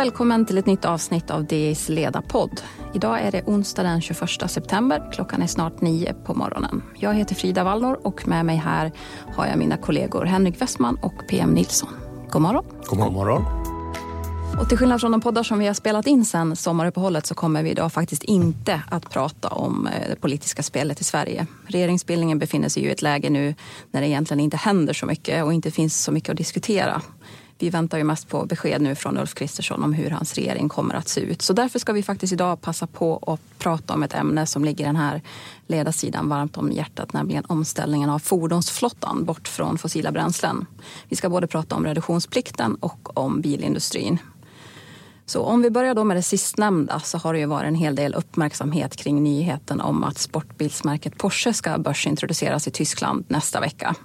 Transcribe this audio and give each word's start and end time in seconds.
välkommen 0.00 0.46
till 0.46 0.58
ett 0.58 0.66
nytt 0.66 0.84
avsnitt 0.84 1.30
av 1.30 1.44
DIs 1.44 1.88
ledarpodd. 1.88 2.60
Idag 2.94 3.20
är 3.20 3.32
det 3.32 3.42
onsdag 3.46 3.82
den 3.82 4.00
21 4.00 4.50
september. 4.50 5.10
Klockan 5.12 5.42
är 5.42 5.46
snart 5.46 5.80
nio 5.80 6.14
på 6.14 6.34
morgonen. 6.34 6.82
Jag 6.98 7.14
heter 7.14 7.34
Frida 7.34 7.64
Wallnor 7.64 8.00
och 8.02 8.28
med 8.28 8.46
mig 8.46 8.56
här 8.56 8.92
har 9.36 9.46
jag 9.46 9.58
mina 9.58 9.76
kollegor 9.76 10.24
Henrik 10.24 10.62
Westman 10.62 10.98
och 11.02 11.28
PM 11.28 11.50
Nilsson. 11.50 11.88
God 12.30 12.42
morgon. 12.42 12.64
God 12.86 12.98
morgon. 12.98 13.14
God 13.14 13.26
morgon. 13.26 13.60
Och 14.60 14.68
till 14.68 14.78
skillnad 14.78 15.00
från 15.00 15.12
de 15.12 15.20
poddar 15.20 15.42
som 15.42 15.58
vi 15.58 15.66
har 15.66 15.74
spelat 15.74 16.06
in 16.06 16.24
sen 16.24 16.56
sommaruppehållet 16.56 17.26
så 17.26 17.34
kommer 17.34 17.62
vi 17.62 17.70
idag 17.70 17.92
faktiskt 17.92 18.22
inte 18.24 18.82
att 18.90 19.10
prata 19.10 19.48
om 19.48 19.86
eh, 19.86 20.08
det 20.08 20.16
politiska 20.20 20.62
spelet 20.62 21.00
i 21.00 21.04
Sverige. 21.04 21.46
Regeringsbildningen 21.66 22.38
befinner 22.38 22.68
sig 22.68 22.82
i 22.82 22.90
ett 22.90 23.02
läge 23.02 23.30
nu 23.30 23.54
när 23.90 24.00
det 24.00 24.06
egentligen 24.06 24.40
inte 24.40 24.56
händer 24.56 24.92
så 24.92 25.06
mycket 25.06 25.44
och 25.44 25.52
inte 25.52 25.70
finns 25.70 26.04
så 26.04 26.12
mycket 26.12 26.30
att 26.30 26.36
diskutera. 26.36 27.02
Vi 27.60 27.70
väntar 27.70 27.98
ju 27.98 28.04
mest 28.04 28.28
på 28.28 28.46
besked 28.46 28.82
nu 28.82 28.94
från 28.94 29.18
Ulf 29.18 29.34
Kristersson 29.34 29.84
om 29.84 29.92
hur 29.92 30.10
hans 30.10 30.34
regering 30.34 30.68
kommer 30.68 30.94
att 30.94 31.08
se 31.08 31.20
ut. 31.20 31.42
Så 31.42 31.52
därför 31.52 31.78
ska 31.78 31.92
vi 31.92 32.02
faktiskt 32.02 32.32
idag 32.32 32.60
passa 32.60 32.86
på 32.86 33.24
att 33.26 33.58
prata 33.58 33.94
om 33.94 34.02
ett 34.02 34.14
ämne 34.14 34.46
som 34.46 34.64
ligger 34.64 34.86
den 34.86 34.96
här 34.96 35.22
ledarsidan 35.66 36.28
varmt 36.28 36.56
om 36.56 36.72
hjärtat, 36.72 37.12
nämligen 37.12 37.44
omställningen 37.44 38.10
av 38.10 38.18
fordonsflottan 38.18 39.24
bort 39.24 39.48
från 39.48 39.78
fossila 39.78 40.12
bränslen. 40.12 40.66
Vi 41.08 41.16
ska 41.16 41.28
både 41.28 41.46
prata 41.46 41.76
om 41.76 41.84
reduktionsplikten 41.84 42.74
och 42.74 43.18
om 43.18 43.40
bilindustrin. 43.40 44.18
Så 45.26 45.42
om 45.42 45.62
vi 45.62 45.70
börjar 45.70 45.94
då 45.94 46.04
med 46.04 46.16
det 46.16 46.22
sistnämnda 46.22 47.00
så 47.00 47.18
har 47.18 47.32
det 47.32 47.38
ju 47.38 47.46
varit 47.46 47.68
en 47.68 47.74
hel 47.74 47.94
del 47.94 48.14
uppmärksamhet 48.14 48.96
kring 48.96 49.22
nyheten 49.22 49.80
om 49.80 50.04
att 50.04 50.18
sportbilsmärket 50.18 51.18
Porsche 51.18 51.52
ska 51.52 51.78
börsintroduceras 51.78 52.68
i 52.68 52.70
Tyskland 52.70 53.24
nästa 53.28 53.60
vecka. 53.60 53.96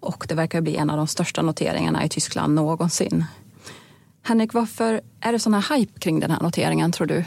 Och 0.00 0.24
det 0.28 0.34
verkar 0.34 0.60
bli 0.60 0.76
en 0.76 0.90
av 0.90 0.96
de 0.96 1.06
största 1.06 1.42
noteringarna 1.42 2.04
i 2.04 2.08
Tyskland 2.08 2.54
någonsin. 2.54 3.24
Henrik, 4.22 4.54
varför 4.54 5.00
är 5.20 5.32
det 5.32 5.38
sån 5.38 5.54
här 5.54 5.76
hype 5.76 6.00
kring 6.00 6.20
den 6.20 6.30
här 6.30 6.40
noteringen 6.40 6.92
tror 6.92 7.06
du? 7.06 7.24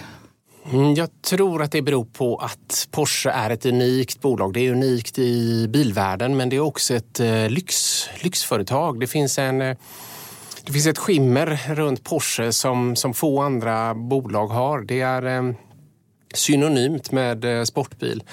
Mm, 0.71 0.93
jag 0.93 1.09
tror 1.21 1.61
att 1.61 1.71
det 1.71 1.81
beror 1.81 2.05
på 2.05 2.37
att 2.37 2.87
Porsche 2.91 3.29
är 3.29 3.49
ett 3.49 3.65
unikt 3.65 4.21
bolag. 4.21 4.53
Det 4.53 4.59
är 4.59 4.71
unikt 4.71 5.19
i 5.19 5.67
bilvärlden 5.67 6.37
men 6.37 6.49
det 6.49 6.55
är 6.55 6.59
också 6.59 6.93
ett 6.93 7.19
eh, 7.19 7.49
lyx, 7.49 8.03
lyxföretag. 8.23 8.99
Det 8.99 9.07
finns 9.07 9.39
en 9.39 9.61
eh, 9.61 9.77
det 10.65 10.73
finns 10.73 10.87
ett 10.87 10.97
skimmer 10.97 11.75
runt 11.75 12.03
Porsche 12.03 12.51
som, 12.51 12.95
som 12.95 13.13
få 13.13 13.41
andra 13.41 13.95
bolag 13.95 14.47
har. 14.47 14.81
Det 14.81 15.01
är 15.01 15.25
eh, 15.25 15.53
synonymt 16.33 17.11
med 17.11 17.45
eh, 17.45 17.63
sportbil. 17.63 18.23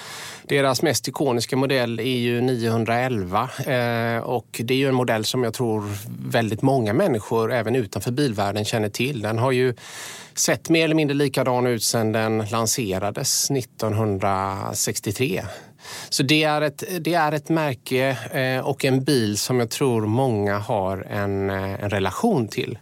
Deras 0.43 0.81
mest 0.81 1.07
ikoniska 1.07 1.55
modell 1.55 1.99
är 1.99 2.17
ju 2.17 2.41
911 2.41 3.49
eh, 3.65 4.17
och 4.17 4.61
det 4.63 4.73
är 4.73 4.77
ju 4.77 4.87
en 4.87 4.95
modell 4.95 5.25
som 5.25 5.43
jag 5.43 5.53
tror 5.53 5.83
väldigt 6.29 6.61
många 6.61 6.93
människor 6.93 7.53
även 7.53 7.75
utanför 7.75 8.11
bilvärlden 8.11 8.65
känner 8.65 8.89
till. 8.89 9.21
Den 9.21 9.37
har 9.37 9.51
ju 9.51 9.73
sett 10.33 10.69
mer 10.69 10.85
eller 10.85 10.95
mindre 10.95 11.15
likadan 11.15 11.67
ut 11.67 11.83
sedan 11.83 12.11
den 12.11 12.45
lanserades 12.51 13.51
1963. 13.51 15.43
Så 16.09 16.23
det 16.23 16.43
är 16.43 16.61
ett, 16.61 16.83
det 16.99 17.13
är 17.13 17.31
ett 17.31 17.49
märke 17.49 18.17
eh, 18.31 18.65
och 18.65 18.85
en 18.85 19.03
bil 19.03 19.37
som 19.37 19.59
jag 19.59 19.69
tror 19.69 20.05
många 20.05 20.57
har 20.57 21.07
en, 21.09 21.49
en 21.49 21.89
relation 21.89 22.47
till. 22.47 22.77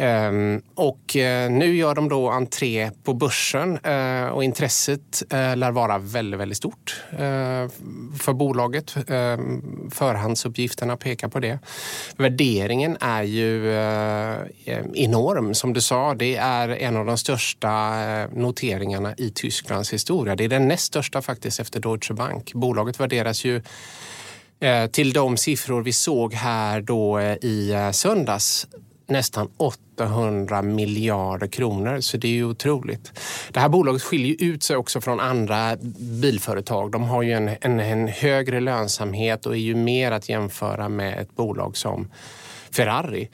Ehm, 0.00 0.62
och 0.74 1.16
eh, 1.16 1.50
nu 1.50 1.76
gör 1.76 1.94
de 1.94 2.08
då 2.08 2.30
entré 2.30 2.90
på 3.04 3.14
börsen 3.14 3.78
eh, 3.78 4.28
och 4.28 4.44
intresset 4.44 5.22
eh, 5.30 5.56
lär 5.56 5.70
vara 5.70 5.98
väldigt, 5.98 6.40
väldigt 6.40 6.58
stort 6.58 7.02
för 8.18 8.32
bolaget. 8.32 8.96
Ehm, 9.08 9.90
förhandsuppgifterna 9.90 10.96
pekar 10.96 11.28
på 11.28 11.40
det. 11.40 11.58
Värderingen 12.16 12.96
är 13.00 13.22
ju 13.22 13.72
enorm. 14.94 15.54
Som 15.54 15.72
du 15.72 15.80
sa, 15.80 16.14
det 16.14 16.36
är 16.36 16.68
en 16.68 16.96
av 16.96 17.06
de 17.06 17.18
största 17.18 17.94
noteringarna 18.26 19.14
i 19.16 19.30
Tysklands 19.30 19.92
historia. 19.92 20.36
Det 20.36 20.44
är 20.44 20.48
den 20.48 20.68
näst 20.68 20.84
största 20.84 21.22
faktiskt 21.22 21.60
efter 21.60 21.80
Deutsche 21.80 22.14
Bank. 22.14 22.52
Bolaget 22.54 23.00
värderas 23.00 23.44
ju 23.44 23.62
till 24.90 25.12
de 25.12 25.36
siffror 25.36 25.82
vi 25.82 25.92
såg 25.92 26.34
här 26.34 26.80
då 26.80 27.20
i 27.20 27.90
söndags 27.92 28.66
nästan 29.08 29.48
800 29.56 30.62
miljarder 30.62 31.46
kronor. 31.46 32.00
Så 32.00 32.16
det 32.16 32.28
är 32.28 32.32
ju 32.32 32.44
otroligt. 32.44 33.12
Det 33.52 33.60
här 33.60 33.68
bolaget 33.68 34.02
skiljer 34.02 34.36
ut 34.38 34.62
sig 34.62 34.76
också 34.76 35.00
från 35.00 35.20
andra 35.20 35.76
bilföretag. 36.20 36.92
De 36.92 37.04
har 37.04 37.22
ju 37.22 37.32
en, 37.32 37.48
en, 37.60 37.80
en 37.80 38.08
högre 38.08 38.60
lönsamhet 38.60 39.46
och 39.46 39.52
är 39.52 39.60
ju 39.60 39.74
mer 39.74 40.12
att 40.12 40.28
jämföra 40.28 40.88
med 40.88 41.18
ett 41.18 41.36
bolag 41.36 41.76
som 41.76 42.08
Ferrari. 42.70 43.28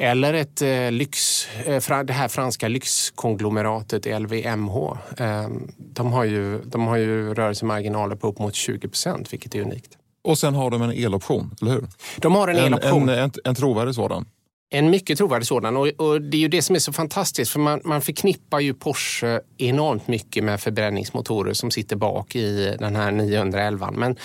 Eller 0.00 0.34
ett 0.34 0.62
eh, 0.62 0.90
lyx, 0.90 1.46
eh, 1.66 2.04
det 2.04 2.12
här 2.12 2.28
franska 2.28 2.68
lyxkonglomeratet 2.68 4.20
LVMH. 4.20 4.76
Eh, 5.18 5.48
de, 5.76 6.12
har 6.12 6.24
ju, 6.24 6.62
de 6.64 6.86
har 6.86 6.96
ju 6.96 7.34
rörelsemarginaler 7.34 8.16
på 8.16 8.28
upp 8.28 8.38
mot 8.38 8.54
20 8.54 8.88
procent, 8.88 9.32
vilket 9.32 9.54
är 9.54 9.60
unikt. 9.60 9.90
Och 10.24 10.38
sen 10.38 10.54
har 10.54 10.70
de 10.70 10.82
en 10.82 10.90
eloption, 10.90 11.54
eller 11.60 11.72
hur? 11.72 11.88
De 12.16 12.34
har 12.34 12.48
en, 12.48 12.56
en 12.56 12.64
eloption. 12.64 13.08
En, 13.08 13.18
en, 13.18 13.30
en 13.44 13.54
trovärdig 13.54 13.94
sådan. 13.94 14.24
En 14.70 14.90
mycket 14.90 15.18
trovärdig 15.18 15.46
sådan 15.46 15.76
och, 15.76 15.86
och, 15.86 16.22
det 16.22 16.36
är 16.36 16.40
ju 16.40 16.48
det 16.48 16.62
som 16.62 16.74
är 16.76 16.80
så 16.80 16.92
fantastiskt 16.92 17.50
för 17.50 17.60
man, 17.60 17.80
man 17.84 18.00
förknippar 18.00 18.60
ju 18.60 18.74
Porsche 18.74 19.40
enormt 19.58 20.08
mycket 20.08 20.44
med 20.44 20.60
förbränningsmotorer 20.60 21.52
som 21.52 21.70
sitter 21.70 21.96
bak 21.96 22.36
i 22.36 22.76
den 22.78 22.96
här 22.96 23.10
911. 23.10 23.90
Men 23.90 24.16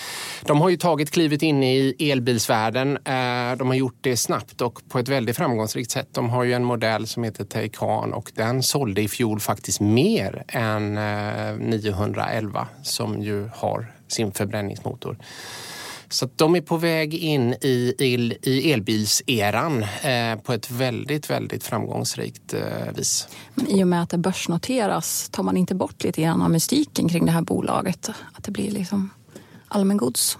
de 0.42 0.60
har 0.60 0.68
ju 0.68 0.76
tagit 0.76 1.10
klivet 1.10 1.42
in 1.42 1.62
i 1.62 1.96
elbilsvärlden. 1.98 2.96
Eh, 2.96 3.56
de 3.58 3.68
har 3.68 3.74
gjort 3.74 3.98
det 4.00 4.16
snabbt 4.16 4.60
och 4.60 4.88
på 4.88 4.98
ett 4.98 5.08
väldigt 5.08 5.36
framgångsrikt 5.36 5.90
sätt. 5.90 6.08
De 6.12 6.30
har 6.30 6.44
ju 6.44 6.52
en 6.52 6.64
modell 6.64 7.06
som 7.06 7.24
heter 7.24 7.44
Taycan 7.44 8.12
och 8.12 8.32
den 8.34 8.62
sålde 8.62 9.02
i 9.02 9.08
fjol 9.08 9.40
faktiskt 9.40 9.80
mer 9.80 10.44
än 10.48 10.98
eh, 10.98 11.56
911 11.58 12.68
som 12.82 13.22
ju 13.22 13.48
har 13.54 13.92
sin 14.08 14.32
förbränningsmotor. 14.32 15.16
Så 16.08 16.28
de 16.36 16.56
är 16.56 16.60
på 16.60 16.76
väg 16.76 17.14
in 17.14 17.52
i, 17.52 17.94
el, 17.98 18.34
i 18.42 18.72
elbilseran 18.72 19.82
eh, 19.82 20.36
på 20.42 20.52
ett 20.52 20.70
väldigt, 20.70 21.30
väldigt 21.30 21.64
framgångsrikt 21.64 22.54
eh, 22.54 22.60
vis. 22.96 23.28
Men 23.54 23.68
I 23.68 23.84
och 23.84 23.88
med 23.88 24.02
att 24.02 24.10
det 24.10 24.18
börsnoteras, 24.18 25.28
tar 25.28 25.42
man 25.42 25.56
inte 25.56 25.74
bort 25.74 26.04
lite 26.04 26.22
grann 26.22 26.42
av 26.42 26.50
mystiken 26.50 27.08
kring 27.08 27.26
det 27.26 27.32
här 27.32 27.42
bolaget? 27.42 28.08
Att 28.08 28.44
det 28.44 28.50
blir 28.50 28.70
liksom 28.70 29.10
allmängods? 29.68 30.38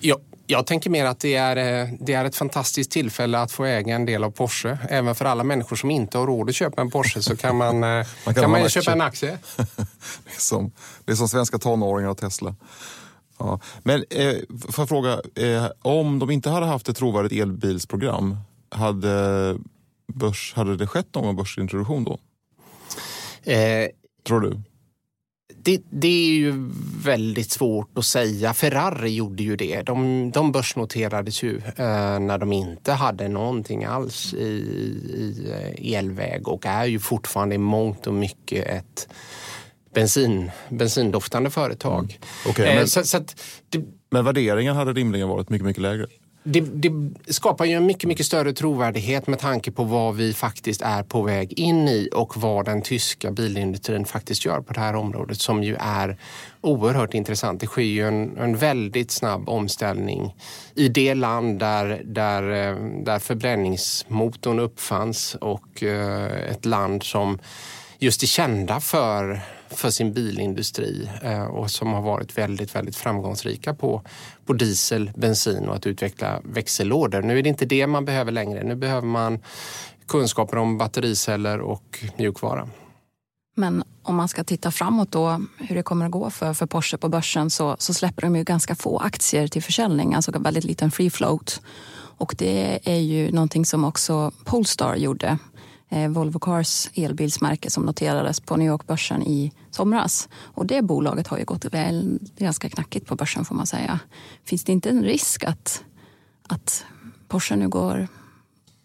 Ja, 0.00 0.18
jag 0.46 0.66
tänker 0.66 0.90
mer 0.90 1.04
att 1.04 1.20
det 1.20 1.34
är, 1.34 1.56
eh, 1.56 1.88
det 2.00 2.12
är 2.12 2.24
ett 2.24 2.36
fantastiskt 2.36 2.90
tillfälle 2.90 3.38
att 3.38 3.52
få 3.52 3.64
äga 3.64 3.94
en 3.94 4.06
del 4.06 4.24
av 4.24 4.30
Porsche. 4.30 4.78
Även 4.88 5.14
för 5.14 5.24
alla 5.24 5.44
människor 5.44 5.76
som 5.76 5.90
inte 5.90 6.18
har 6.18 6.26
råd 6.26 6.48
att 6.48 6.54
köpa 6.54 6.82
en 6.82 6.90
Porsche 6.90 7.22
så 7.22 7.36
kan 7.36 7.56
man, 7.56 7.74
eh, 7.84 7.88
man 7.88 8.06
kan, 8.24 8.34
kan 8.34 8.50
man 8.50 8.68
köpa 8.68 8.92
en 8.92 9.00
aktie. 9.00 9.38
det, 10.24 10.34
är 10.36 10.40
som, 10.40 10.72
det 11.04 11.12
är 11.12 11.16
som 11.16 11.28
svenska 11.28 11.58
tonåringar 11.58 12.08
och 12.08 12.18
Tesla. 12.18 12.54
Ja. 13.38 13.60
Men 13.82 14.04
eh, 14.10 14.36
får 14.70 14.82
jag 14.82 14.88
fråga, 14.88 15.20
eh, 15.34 15.66
om 15.82 16.18
de 16.18 16.30
inte 16.30 16.50
hade 16.50 16.66
haft 16.66 16.88
ett 16.88 16.96
trovärdigt 16.96 17.42
elbilsprogram, 17.42 18.36
hade, 18.68 19.56
börs, 20.12 20.52
hade 20.56 20.76
det 20.76 20.86
skett 20.86 21.14
någon 21.14 21.36
börsintroduktion 21.36 22.04
då? 22.04 22.18
Eh, 23.52 23.88
Tror 24.26 24.40
du? 24.40 24.60
Det, 25.58 25.82
det, 25.90 26.08
är 26.08 26.36
ju 26.36 26.70
väldigt 27.04 27.50
svårt 27.50 27.98
att 27.98 28.04
säga. 28.04 28.54
Ferrari 28.54 29.14
gjorde 29.14 29.42
ju 29.42 29.56
det. 29.56 29.82
De, 29.82 30.30
de 30.30 30.52
börsnoterades 30.52 31.42
ju 31.42 31.56
eh, 31.56 32.18
när 32.18 32.38
de 32.38 32.52
inte 32.52 32.92
hade 32.92 33.28
någonting 33.28 33.84
alls 33.84 34.34
i, 34.34 34.46
i 34.46 35.50
eh, 35.50 35.94
elväg 35.98 36.48
och 36.48 36.66
är 36.66 36.84
ju 36.84 36.98
fortfarande 36.98 37.54
i 37.54 37.58
mångt 37.58 38.06
och 38.06 38.14
mycket 38.14 38.66
ett 38.66 39.08
bensin, 39.96 40.50
bensindoftande 40.68 41.50
företag. 41.50 42.18
Mm. 42.44 42.50
Okay, 42.50 42.66
men, 42.66 42.78
eh, 42.78 42.84
så, 42.84 43.04
så 43.04 43.18
det, 43.68 43.84
men 44.10 44.24
värderingen 44.24 44.76
hade 44.76 44.92
rimligen 44.92 45.28
varit 45.28 45.50
mycket, 45.50 45.66
mycket 45.66 45.82
lägre? 45.82 46.06
Det, 46.42 46.60
det, 46.60 46.92
skapar 47.32 47.64
ju 47.64 47.72
en 47.72 47.86
mycket, 47.86 48.08
mycket 48.08 48.26
större 48.26 48.52
trovärdighet 48.52 49.26
med 49.26 49.38
tanke 49.38 49.70
på 49.70 49.84
vad 49.84 50.16
vi 50.16 50.32
faktiskt 50.32 50.82
är 50.82 51.02
på 51.02 51.22
väg 51.22 51.52
in 51.52 51.88
i 51.88 52.08
och 52.14 52.36
vad 52.36 52.64
den 52.64 52.82
tyska 52.82 53.30
bilindustrin 53.30 54.04
faktiskt 54.04 54.44
gör 54.44 54.60
på 54.60 54.72
det 54.72 54.80
här 54.80 54.96
området 54.96 55.40
som 55.40 55.62
ju 55.62 55.76
är 55.80 56.18
oerhört 56.60 57.14
intressant. 57.14 57.60
Det 57.60 57.66
sker 57.66 57.82
ju 57.82 58.08
en, 58.08 58.38
en 58.38 58.56
väldigt 58.56 59.10
snabb 59.10 59.48
omställning 59.48 60.34
i 60.74 60.88
det 60.88 61.14
land 61.14 61.58
där, 61.58 62.02
där, 62.04 62.42
eh, 62.42 62.76
där 63.04 63.18
förbränningsmotorn 63.18 64.58
uppfanns 64.58 65.34
och 65.40 65.82
eh, 65.82 66.50
ett 66.50 66.64
land 66.64 67.02
som 67.02 67.38
just 67.98 68.22
är 68.22 68.26
kända 68.26 68.80
för 68.80 69.40
för 69.70 69.90
sin 69.90 70.12
bilindustri 70.12 71.10
eh, 71.22 71.44
och 71.44 71.70
som 71.70 71.92
har 71.92 72.02
varit 72.02 72.38
väldigt, 72.38 72.74
väldigt 72.74 72.96
framgångsrika 72.96 73.74
på, 73.74 74.02
på 74.46 74.52
diesel, 74.52 75.10
bensin 75.16 75.68
och 75.68 75.76
att 75.76 75.86
utveckla 75.86 76.40
växellådor. 76.44 77.22
Nu 77.22 77.38
är 77.38 77.42
det 77.42 77.48
inte 77.48 77.66
det 77.66 77.86
man 77.86 78.04
behöver 78.04 78.32
längre. 78.32 78.64
Nu 78.64 78.74
behöver 78.74 79.06
man 79.06 79.38
kunskaper 80.08 80.56
om 80.56 80.78
battericeller 80.78 81.60
och 81.60 82.04
mjukvara. 82.16 82.68
Men 83.56 83.84
om 84.02 84.16
man 84.16 84.28
ska 84.28 84.44
titta 84.44 84.70
framåt 84.70 85.12
då, 85.12 85.40
hur 85.58 85.76
det 85.76 85.82
kommer 85.82 86.06
att 86.06 86.12
gå 86.12 86.30
för, 86.30 86.54
för 86.54 86.66
Porsche 86.66 86.96
på 86.96 87.08
börsen 87.08 87.50
så, 87.50 87.76
så 87.78 87.94
släpper 87.94 88.22
de 88.22 88.36
ju 88.36 88.44
ganska 88.44 88.74
få 88.74 88.98
aktier 88.98 89.48
till 89.48 89.62
försäljning, 89.62 90.14
alltså 90.14 90.38
väldigt 90.38 90.64
liten 90.64 90.90
free 90.90 91.10
float. 91.10 91.60
Och 92.18 92.34
det 92.38 92.80
är 92.84 93.00
ju 93.00 93.32
någonting 93.32 93.66
som 93.66 93.84
också 93.84 94.32
Polestar 94.44 94.96
gjorde 94.96 95.38
Eh, 95.88 96.08
Volvo 96.08 96.38
Cars 96.38 96.90
elbilsmärke 96.94 97.70
som 97.70 97.82
noterades 97.82 98.40
på 98.40 98.56
New 98.56 98.68
York-börsen 98.68 99.22
i 99.22 99.52
somras. 99.70 100.28
Och 100.34 100.66
det 100.66 100.82
bolaget 100.82 101.26
har 101.26 101.38
ju 101.38 101.44
gått 101.44 101.64
väl, 101.64 102.18
ganska 102.38 102.68
knackigt 102.68 103.06
på 103.06 103.14
börsen 103.14 103.44
får 103.44 103.54
man 103.54 103.66
säga. 103.66 104.00
Finns 104.44 104.64
det 104.64 104.72
inte 104.72 104.90
en 104.90 105.04
risk 105.04 105.44
att, 105.44 105.84
att 106.48 106.84
Porsche 107.28 107.56
nu 107.56 107.68
går 107.68 108.08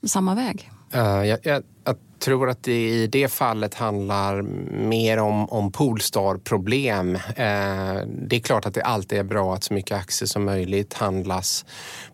samma 0.07 0.35
väg? 0.35 0.71
Uh, 0.95 1.01
jag, 1.01 1.39
jag, 1.43 1.63
jag, 1.83 1.95
tror 2.19 2.49
att 2.49 2.63
det 2.63 2.89
i 2.89 3.07
det 3.07 3.27
fallet 3.27 3.73
handlar 3.73 4.41
mer 4.87 5.17
om, 5.17 5.49
om 5.49 5.71
Polestar-problem. 5.71 7.15
Uh, 7.15 8.07
det 8.27 8.35
är 8.35 8.39
klart 8.39 8.65
att 8.65 8.73
det 8.73 8.81
alltid 8.81 9.19
är 9.19 9.23
bra 9.23 9.53
att 9.53 9.63
så 9.63 9.73
mycket 9.73 9.97
aktier 9.97 10.27
som 10.27 10.43
möjligt 10.45 10.93
handlas 10.93 11.65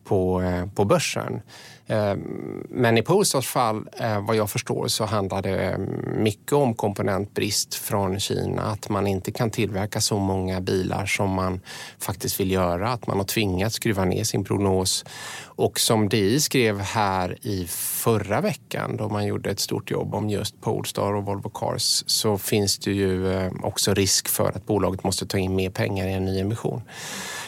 på, 0.04 0.42
uh, 0.42 0.68
på 0.68 0.86
börsen. 0.86 1.42
Ehm, 1.88 2.63
men 2.69 2.98
i 2.98 3.01
Polestars 3.01 3.48
fall, 3.48 3.89
eh, 3.98 4.25
vad 4.25 4.36
jag 4.36 4.50
förstår, 4.50 4.88
så 4.88 5.06
handlar 5.06 5.42
det 5.42 5.72
eh, 5.72 5.78
mycket 6.18 6.54
om 6.54 6.74
komponentbrist 6.74 7.75
från 7.75 8.19
Kina. 8.19 8.62
Att 8.62 8.89
man 8.89 9.07
inte 9.07 9.31
kan 9.31 9.50
tillverka 9.50 10.01
så 10.01 10.18
många 10.18 10.62
bilar 10.62 11.06
som 11.06 11.30
man 11.30 11.62
faktiskt 12.00 12.39
vill 12.39 12.51
göra. 12.51 12.89
Att 12.89 13.07
man 13.07 13.18
har 13.18 13.25
tvingats 13.25 13.75
skruva 13.75 14.06
ner 14.06 14.24
sin 14.24 14.44
prognos. 14.44 15.06
Och 15.45 15.80
som 15.80 16.10
DI 16.10 16.39
skrev 16.39 16.80
här 16.80 17.38
i 17.42 17.68
förra 17.68 18.42
veckan 18.42 18.98
då 18.98 19.10
man 19.10 19.25
gjorde 19.25 19.50
ett 19.50 19.60
stort 19.60 19.92
jobb 19.92 20.16
om 20.16 20.30
just 20.30 20.62
Polestar 20.62 21.13
och 21.13 21.25
Volvo 21.25 21.50
Cars 21.50 22.04
så 22.07 22.38
finns 22.38 22.78
det 22.78 22.92
ju 22.92 23.33
eh, 23.33 23.51
också 23.63 23.94
risk 23.94 24.28
för 24.28 24.51
att 24.56 24.66
bolaget 24.66 25.04
måste 25.04 25.25
ta 25.25 25.38
in 25.38 25.56
mer 25.56 25.69
pengar 25.69 26.07
i 26.07 26.13
en 26.13 26.25
ny 26.25 26.40
emission. 26.40 26.81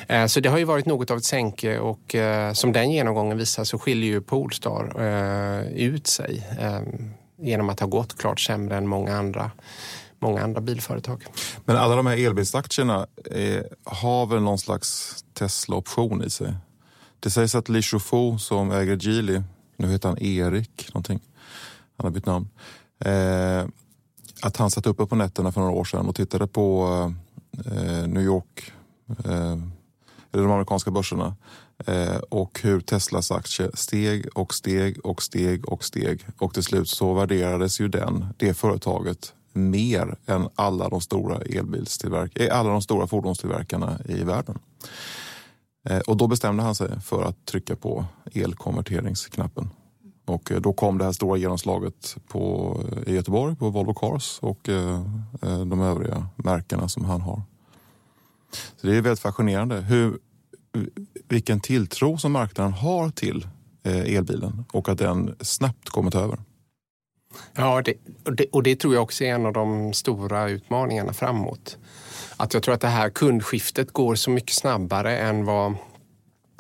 Eh, 0.10 0.26
så 0.26 0.40
det 0.40 0.50
har 0.50 0.58
ju 0.58 0.64
varit 0.64 0.86
något 0.86 1.12
av 1.12 1.18
ett 1.18 1.26
sänke 1.26 1.80
och 1.80 2.16
eh, 2.16 2.54
som 2.54 2.74
den 2.74 2.92
genomgången 2.92 3.38
visar 3.38 3.64
så 3.64 3.80
skiljer 3.80 4.10
ju 4.10 4.22
Polestar 4.22 5.02
eh, 5.02 5.68
ut 5.68 6.08
sig 6.08 6.48
genom 7.42 7.70
att 7.70 7.80
ha 7.80 7.88
gått 7.88 8.18
klart 8.18 8.40
sämre 8.40 8.78
än 8.78 8.88
många 8.88 9.18
andra 9.18 9.52
många 10.22 10.44
andra 10.44 10.62
bilföretag. 10.62 11.26
Men 11.66 11.78
alla 11.78 11.96
de 11.96 12.06
här 12.06 12.26
elbilsaktierna 12.26 13.08
har 13.84 14.26
väl 14.26 14.42
någon 14.42 14.60
slags 14.60 15.16
Tesla-option 15.34 16.24
i 16.24 16.30
sig? 16.30 16.54
Det 17.20 17.30
sägs 17.30 17.56
att 17.56 17.70
Li 17.70 17.82
Shufu 17.82 18.38
som 18.38 18.72
äger 18.72 18.98
Geely, 19.08 19.42
nu 19.78 19.92
heter 19.92 20.10
han 20.10 20.18
Erik 20.22 20.90
någonting, 20.94 21.20
han 21.98 22.06
har 22.06 22.12
bytt 22.12 22.26
namn, 22.26 22.50
eh, 23.06 23.66
att 24.42 24.58
han 24.58 24.72
satt 24.72 24.88
uppe 24.88 25.06
på 25.06 25.16
nätterna 25.16 25.52
för 25.52 25.62
några 25.62 25.74
år 25.74 25.86
sedan 25.86 26.08
och 26.08 26.16
tittade 26.16 26.48
på 26.48 26.88
eh, 27.66 28.08
New 28.08 28.24
York 28.24 28.74
eller 30.32 30.44
de 30.44 30.52
amerikanska 30.52 30.92
börserna 30.92 31.36
eh, 31.86 32.18
och 32.30 32.60
hur 32.64 32.80
Teslas 32.80 33.32
aktie 33.32 33.72
steg 33.74 34.28
och 34.36 34.54
steg 34.54 35.06
och 35.06 35.22
steg 35.22 35.70
och 35.70 35.84
steg 35.84 36.26
och 36.38 36.54
till 36.54 36.64
slut 36.64 36.90
så 36.90 37.14
värderades 37.14 37.82
ju 37.82 37.88
den, 37.88 38.26
det 38.38 38.54
företaget 38.54 39.34
mer 39.54 40.16
än 40.26 40.50
alla 40.56 40.90
de 40.90 41.02
stora 41.02 41.42
elbilstillverkarna, 41.42 42.46
eh, 42.46 42.60
alla 42.60 42.70
de 42.70 42.82
stora 42.82 43.08
fordonstillverkarna 43.08 44.00
i 44.06 44.24
världen. 44.24 44.60
Eh, 45.90 46.00
och 46.00 46.18
då 46.18 46.28
bestämde 46.28 46.64
han 46.64 46.76
sig 46.76 47.00
för 47.02 47.24
att 47.24 47.46
trycka 47.46 47.76
på 47.76 48.06
elkonverteringsknappen. 48.34 49.70
Och 50.26 50.52
eh, 50.52 50.62
då 50.62 50.74
kom 50.74 50.98
det 50.98 51.04
här 51.04 51.12
stora 51.12 51.38
genomslaget 51.38 52.18
på, 52.28 52.76
eh, 52.92 53.14
i 53.14 53.16
Göteborg 53.16 53.56
på 53.56 53.70
Volvo 53.70 53.94
Cars 53.94 54.40
och 54.42 54.60
de 55.42 55.82
övriga 55.82 56.28
märkena 56.36 56.88
som 56.88 57.06
han 57.06 57.22
har. 57.22 57.42
Så 58.52 58.88
det 58.88 58.96
är 58.96 59.02
väldigt 59.02 59.20
fascinerande 59.20 59.82
hur, 59.82 60.18
vilken 61.28 61.60
tilltro 61.60 62.18
som 62.18 62.32
marknaden 62.32 62.74
har 62.74 63.10
till 63.10 63.48
eh, 63.84 64.16
elbilen 64.16 64.66
och 64.72 64.90
att 64.90 64.98
den 64.98 65.36
snabbt 65.42 65.90
kommit 65.90 66.16
över. 66.16 66.38
Ja, 67.56 67.82
det, 67.82 67.94
och, 68.26 68.36
det, 68.36 68.46
och 68.52 68.64
det 68.64 68.76
tror 68.76 68.94
jag 68.94 69.04
också 69.04 69.24
är 69.24 69.34
en 69.34 69.46
av 69.46 69.54
de 69.54 69.94
stora 69.94 70.50
utmaningarna 70.50 71.14
framåt. 71.14 71.78
Att 72.38 72.54
jag 72.54 72.64
tror 72.64 72.76
att 72.76 72.82
det 72.82 72.88
här 72.88 73.10
kundskiftet 73.10 73.92
går 73.94 74.16
så 74.16 74.30
mycket 74.30 74.56
snabbare 74.56 75.18
än 75.18 75.46
vad 75.46 75.76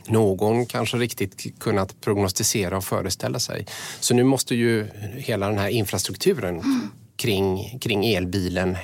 någon 0.07 0.65
kanske 0.65 0.97
riktigt 0.97 1.59
kunnat 1.59 2.01
prognostisera 2.01 2.77
och 2.77 2.83
föreställa 2.83 3.39
sig. 3.39 3.65
Så 4.00 4.13
nu 4.13 4.24
måste 4.24 4.56
ju 4.56 4.88
hela 5.15 5.47
den 5.47 5.57
här 5.57 5.69
infrastrukturen 5.69 6.63
kring, 7.15 7.80
kring 7.80 8.06
elbilen 8.06 8.77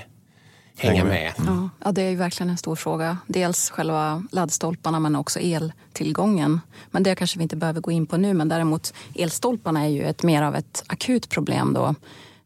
hänga 0.78 1.04
med. 1.04 1.34
Mm. 1.40 1.70
Ja, 1.84 1.92
det 1.92 2.02
är 2.02 2.10
ju 2.10 2.16
verkligen 2.16 2.50
en 2.50 2.58
stor 2.58 2.76
fråga. 2.76 3.18
Dels 3.28 3.70
själva 3.70 4.24
laddstolparna 4.32 5.00
men 5.00 5.16
också 5.16 5.40
eltillgången. 5.40 6.62
Men 6.92 7.04
det 7.04 7.16
kanske 7.16 7.38
vi 7.38 7.44
inte 7.44 7.56
behöver 7.56 7.82
gå 7.82 7.92
in 7.92 8.06
på 8.06 8.18
nu. 8.18 8.34
Men 8.34 8.50
däremot 8.50 8.94
elstolparna 9.16 9.86
är 9.86 9.90
ju 9.90 10.04
ett, 10.04 10.24
mer 10.24 10.42
av 10.42 10.56
ett 10.56 10.84
akut 10.88 11.30
problem 11.30 11.74
då. 11.74 11.96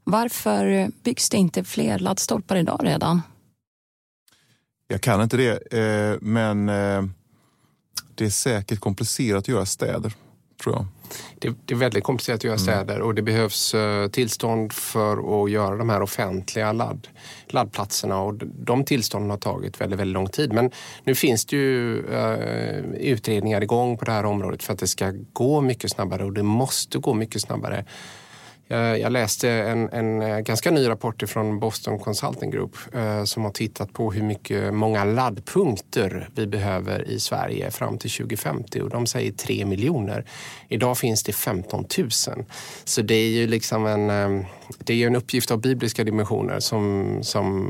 Varför 0.03 0.91
byggs 1.03 1.29
det 1.29 1.37
inte 1.37 1.63
fler 1.63 1.99
laddstolpar 1.99 2.55
idag 2.55 2.79
redan? 2.83 3.21
Jag 4.87 5.01
kan 5.01 5.21
inte 5.21 5.37
det, 5.37 5.73
eh, 5.73 6.17
men 6.21 6.69
eh, 6.69 7.03
det 8.15 8.25
är 8.25 8.29
säkert 8.29 8.79
komplicerat 8.79 9.37
att 9.37 9.47
göra 9.47 9.65
städer, 9.65 10.13
tror 10.63 10.75
jag. 10.75 10.85
Det, 11.39 11.53
det, 11.65 11.73
är 11.73 11.77
väldigt 11.77 12.03
komplicerat 12.03 12.37
att 12.37 12.43
göra 12.43 12.55
mm. 12.55 12.63
städer 12.63 13.01
och 13.01 13.15
det 13.15 13.21
behövs 13.21 13.75
uh, 13.75 14.07
tillstånd 14.07 14.73
för 14.73 15.43
att 15.43 15.51
göra 15.51 15.75
de 15.75 15.89
här 15.89 16.01
offentliga 16.01 16.71
ladd, 16.71 17.07
laddplatserna 17.47 18.21
och 18.21 18.33
de 18.45 18.83
tillstånden 18.83 19.29
har 19.29 19.37
tagit 19.37 19.81
väldigt, 19.81 19.99
väldigt 19.99 20.13
lång 20.13 20.29
tid. 20.29 20.53
Men 20.53 20.71
nu 21.03 21.15
finns 21.15 21.45
det 21.45 21.55
ju 21.55 22.03
uh, 22.03 22.33
utredningar 22.99 23.63
igång 23.63 23.97
på 23.97 24.05
det 24.05 24.11
här 24.11 24.25
området 24.25 24.63
för 24.63 24.73
att 24.73 24.79
det 24.79 24.87
ska 24.87 25.13
gå 25.33 25.61
mycket 25.61 25.91
snabbare 25.91 26.23
och 26.23 26.33
det 26.33 26.43
måste 26.43 26.97
gå 26.97 27.13
mycket 27.13 27.41
snabbare. 27.41 27.85
Jag 28.71 29.11
läste 29.11 29.49
en, 29.49 29.89
en, 29.89 30.21
eh, 30.21 30.39
ganska 30.39 30.71
ny 30.71 30.89
rapport 30.89 31.23
från 31.27 31.59
Boston 31.59 31.99
Consulting 31.99 32.51
Group 32.51 32.77
eh, 32.93 33.23
som 33.23 33.43
har 33.43 33.51
tittat 33.51 33.93
på 33.93 34.11
hur 34.11 34.23
mycket, 34.23 34.73
många 34.73 35.03
laddpunkter 35.03 36.29
vi 36.35 36.47
behöver 36.47 37.09
i 37.09 37.19
Sverige 37.19 37.71
fram 37.71 37.97
till 37.97 38.11
2050 38.11 38.81
och 38.81 38.89
de 38.89 39.07
säger 39.07 39.31
3 39.31 39.65
miljoner. 39.65 40.25
Idag 40.67 40.97
finns 40.97 41.23
det 41.23 41.33
15 41.33 41.85
000. 41.97 42.09
Så 42.83 43.01
det 43.01 43.15
är 43.15 43.29
ju 43.29 43.47
liksom 43.47 43.85
en, 43.85 44.09
eh, 44.09 44.45
det 44.77 45.03
är 45.03 45.07
en 45.07 45.15
uppgift 45.15 45.51
av 45.51 45.61
bibliska 45.61 46.03
dimensioner 46.03 46.59
som, 46.59 47.19
som 47.21 47.69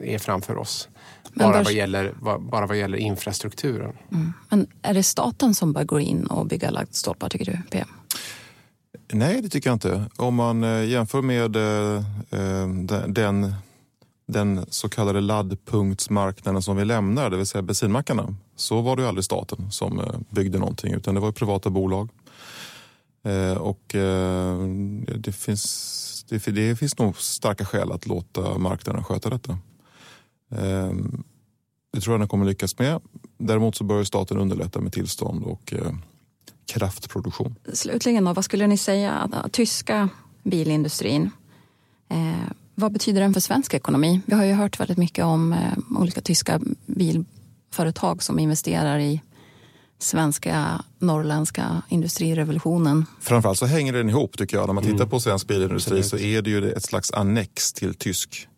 är 0.00 0.18
framför 0.18 0.56
oss. 0.56 0.88
Bara, 1.34 1.62
vad 1.62 1.72
gäller, 1.72 2.14
bara 2.38 2.66
vad 2.66 2.76
gäller 2.76 2.98
infrastrukturen. 2.98 3.92
Mm. 4.12 4.32
Men 4.48 4.66
är 4.82 4.94
det 4.94 5.02
staten 5.02 5.54
som 5.54 5.72
bör 5.72 5.84
gå 5.84 6.00
in 6.00 6.26
och 6.26 6.46
bygga 6.46 6.70
laddstolpar 6.70 7.28
tycker 7.28 7.44
du, 7.44 7.58
PM? 7.70 7.88
Nej, 9.14 9.42
det 9.42 9.48
tycker 9.48 9.70
jag 9.70 9.76
inte. 9.76 10.10
Om 10.16 10.34
man 10.34 10.64
eh, 10.64 10.84
jämför 10.84 11.22
med 11.22 11.56
eh, 11.56 11.96
eh 12.30 12.68
den, 13.08 13.54
den 14.26 14.66
så 14.68 14.88
kallade 14.88 15.20
laddpunktsmarknaden 15.20 16.62
som 16.62 16.76
vi 16.76 16.84
lämnar, 16.84 17.30
det 17.30 17.36
vill 17.36 17.46
säga 17.46 17.62
bensinmackarna, 17.62 18.34
så 18.56 18.80
var 18.80 18.96
det 18.96 19.08
aldrig 19.08 19.24
staten 19.24 19.70
som 19.70 20.00
eh, 20.00 20.18
byggde 20.30 20.58
någonting 20.58 20.92
utan 20.94 21.14
det 21.14 21.20
var 21.20 21.32
privata 21.32 21.70
bolag. 21.70 22.10
Och 23.58 23.82
det 25.16 25.32
finns, 25.32 26.24
det, 26.28 26.46
det 26.46 26.76
finns 26.76 26.98
nog 26.98 27.18
starka 27.18 27.64
skäl 27.64 27.92
att 27.92 28.06
låta 28.06 28.58
marknaden 28.58 29.04
sköta 29.04 29.30
detta. 29.30 29.58
Ehm, 30.50 31.24
det 31.92 32.00
tror 32.00 32.14
jag 32.14 32.20
den 32.20 32.28
kommer 32.28 32.46
lyckas 32.46 32.78
med. 32.78 33.00
Däremot 33.38 33.76
så 33.76 33.84
bör 33.84 34.04
staten 34.04 34.38
underlätta 34.38 34.80
med 34.80 34.92
tillstånd 34.92 35.44
och 35.44 35.74
kraftproduktion. 36.74 37.54
Slutligen, 37.72 38.24
då, 38.24 38.32
vad 38.32 38.44
skulle 38.44 38.66
ni 38.66 38.76
säga, 38.76 39.30
tyska 39.52 40.08
bilindustrin, 40.42 41.30
eh, 42.08 42.50
vad 42.74 42.92
betyder 42.92 43.20
den 43.20 43.34
för 43.34 43.40
svensk 43.40 43.74
ekonomi? 43.74 44.20
Vi 44.26 44.34
har 44.34 44.44
ju 44.44 44.52
hört 44.52 44.80
väldigt 44.80 44.98
mycket 44.98 45.24
om 45.24 45.52
eh, 45.52 45.58
olika 46.00 46.20
tyska 46.20 46.60
bilföretag 46.86 48.22
som 48.22 48.38
investerar 48.38 48.98
i 48.98 49.20
svenska, 49.98 50.84
norrländska 50.98 51.82
industrirevolutionen. 51.88 53.06
Framförallt 53.20 53.58
så 53.58 53.66
hänger 53.66 53.92
den 53.92 54.10
ihop 54.10 54.38
tycker 54.38 54.56
jag. 54.56 54.66
När 54.66 54.74
man 54.74 54.84
tittar 54.84 54.96
mm. 54.96 55.08
på 55.08 55.20
svensk 55.20 55.46
bilindustri 55.46 56.02
så 56.02 56.16
är 56.16 56.42
det 56.42 56.50
ju 56.50 56.72
ett 56.72 56.84
slags 56.84 57.12
annex 57.12 57.72
till 57.72 57.94
tysk. 57.94 58.48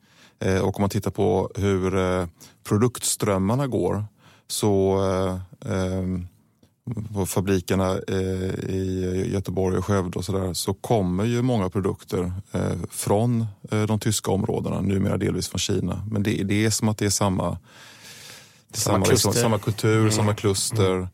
Eh, 0.40 0.58
och 0.58 0.76
om 0.76 0.82
man 0.82 0.90
tittar 0.90 1.10
på 1.10 1.50
hur 1.54 1.96
eh, 1.96 2.26
produktströmmarna 2.64 3.66
går 3.66 4.04
så 4.48 5.00
eh, 5.04 5.72
eh 5.72 6.02
på 7.14 7.26
fabrikerna 7.26 7.98
eh, 8.08 8.70
i 8.70 9.30
Göteborg 9.32 9.78
och 9.78 9.84
Skövde 9.84 10.18
och 10.18 10.24
så 10.24 10.32
där 10.32 10.54
så 10.54 10.74
kommer 10.74 11.24
ju 11.24 11.42
många 11.42 11.70
produkter 11.70 12.32
eh, 12.52 12.72
från 12.90 13.46
eh, 13.70 13.82
de 13.82 13.98
tyska 13.98 14.30
områdena, 14.30 14.80
numera 14.80 15.16
delvis 15.16 15.48
från 15.48 15.58
Kina. 15.58 16.06
Men 16.10 16.22
det, 16.22 16.42
det 16.42 16.64
är 16.64 16.70
som 16.70 16.88
att 16.88 16.98
det 16.98 17.06
är 17.06 17.10
samma, 17.10 17.50
det 18.68 18.76
är 18.76 18.80
samma, 18.80 19.06
liksom, 19.06 19.32
samma 19.32 19.58
kultur, 19.58 20.00
mm. 20.00 20.12
samma 20.12 20.34
kluster. 20.34 21.08